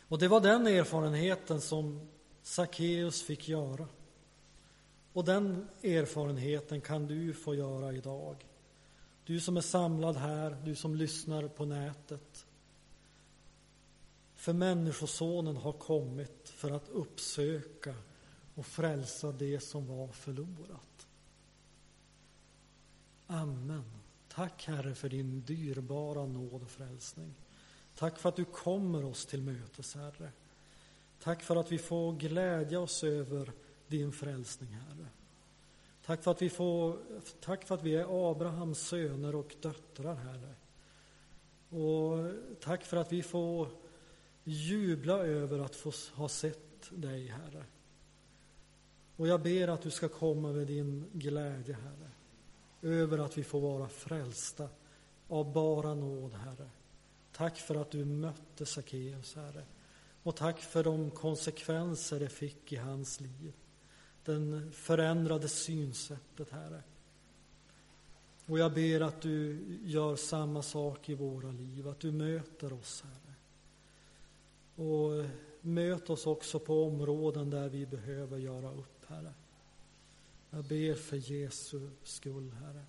Och 0.09 0.19
det 0.19 0.29
var 0.29 0.41
den 0.41 0.67
erfarenheten 0.67 1.61
som 1.61 2.09
Sackeus 2.43 3.23
fick 3.23 3.49
göra. 3.49 3.89
Och 5.13 5.25
den 5.25 5.69
erfarenheten 5.83 6.81
kan 6.81 7.07
du 7.07 7.33
få 7.35 7.55
göra 7.55 7.93
idag. 7.93 8.47
Du 9.25 9.41
som 9.41 9.57
är 9.57 9.61
samlad 9.61 10.17
här, 10.17 10.57
du 10.65 10.75
som 10.75 10.95
lyssnar 10.95 11.49
på 11.49 11.65
nätet. 11.65 12.47
För 14.35 14.53
Människosonen 14.53 15.57
har 15.57 15.73
kommit 15.73 16.49
för 16.49 16.71
att 16.71 16.89
uppsöka 16.89 17.95
och 18.55 18.67
frälsa 18.67 19.33
det 19.33 19.61
som 19.61 19.87
var 19.87 20.09
förlorat. 20.09 21.09
Amen. 23.27 23.85
Tack 24.29 24.65
Herre 24.67 24.95
för 24.95 25.09
din 25.09 25.41
dyrbara 25.41 26.27
nåd 26.27 26.63
och 26.63 26.71
frälsning. 26.71 27.35
Tack 27.95 28.19
för 28.19 28.29
att 28.29 28.37
du 28.37 28.45
kommer 28.45 29.05
oss 29.05 29.27
till 29.27 29.43
mötes, 29.43 29.95
Herre. 29.95 30.33
Tack 31.23 31.43
för 31.43 31.57
att 31.57 31.73
vi 31.73 31.79
får 31.79 32.13
glädja 32.13 32.81
oss 32.81 33.05
över 33.05 33.53
din 33.87 34.13
frälsning, 34.13 34.71
Herre. 34.71 35.00
Tack 36.11 36.23
för 36.23 36.31
att 36.31 36.43
vi, 36.43 36.51
får, 36.51 36.99
tack 37.41 37.65
för 37.65 37.75
att 37.75 37.83
vi 37.83 37.95
är 37.95 38.31
Abrahams 38.31 38.79
söner 38.79 39.35
och 39.35 39.57
döttrar, 39.61 40.15
Herre. 40.15 40.55
Och 41.83 42.33
tack 42.61 42.85
för 42.85 42.97
att 42.97 43.13
vi 43.13 43.23
får 43.23 43.69
jubla 44.45 45.19
över 45.19 45.59
att 45.59 45.77
få 45.77 45.93
ha 46.15 46.29
sett 46.29 46.91
dig, 46.91 47.27
Herre. 47.27 47.65
Och 49.17 49.29
jag 49.29 49.43
ber 49.43 49.69
att 49.69 49.83
du 49.83 49.91
ska 49.91 50.09
komma 50.09 50.53
med 50.53 50.67
din 50.67 51.05
glädje, 51.13 51.75
Herre, 51.75 52.11
över 52.83 53.19
att 53.19 53.39
vi 53.39 53.45
får 53.45 53.61
vara 53.61 53.89
frälsta 53.89 54.69
av 55.29 55.53
bara 55.53 55.95
nåd, 55.95 56.33
Herre. 56.33 56.71
Tack 57.33 57.57
för 57.57 57.75
att 57.75 57.91
du 57.91 58.05
mötte 58.05 58.67
Sackeus, 58.67 59.35
Herre. 59.35 59.65
Och 60.23 60.37
tack 60.37 60.59
för 60.59 60.85
de 60.85 61.11
konsekvenser 61.11 62.21
det 62.21 62.29
fick 62.29 62.73
i 62.73 62.77
hans 62.77 63.21
liv. 63.21 63.53
Den 64.31 64.73
förändrade 64.73 65.49
synsättet, 65.49 66.51
Herre. 66.51 66.83
Och 68.47 68.59
jag 68.59 68.75
ber 68.75 69.01
att 69.01 69.21
du 69.21 69.59
gör 69.85 70.17
samma 70.17 70.63
sak 70.63 71.09
i 71.09 71.15
våra 71.15 71.51
liv, 71.51 71.89
att 71.89 72.01
du 72.01 72.13
möter 72.13 72.73
oss, 72.73 73.05
Herre. 73.05 73.35
Och 74.89 75.27
möt 75.61 76.11
oss 76.11 76.27
också 76.27 76.59
på 76.59 76.85
områden 76.85 77.51
där 77.51 77.69
vi 77.69 77.87
behöver 77.87 78.39
göra 78.39 78.73
upp, 78.73 79.05
Herre. 79.07 79.33
Jag 80.51 80.65
ber 80.65 80.95
för 80.95 81.17
Jesu 81.17 81.91
skull, 82.03 82.53
Herre. 82.53 82.85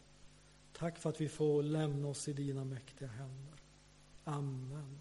Tack 0.73 0.97
för 0.97 1.09
att 1.09 1.21
vi 1.21 1.29
får 1.29 1.63
lämna 1.63 2.07
oss 2.07 2.27
i 2.27 2.33
dina 2.33 2.63
mäktiga 2.63 3.09
händer. 3.09 3.55
Amen. 4.23 4.71
Amen. 4.73 4.99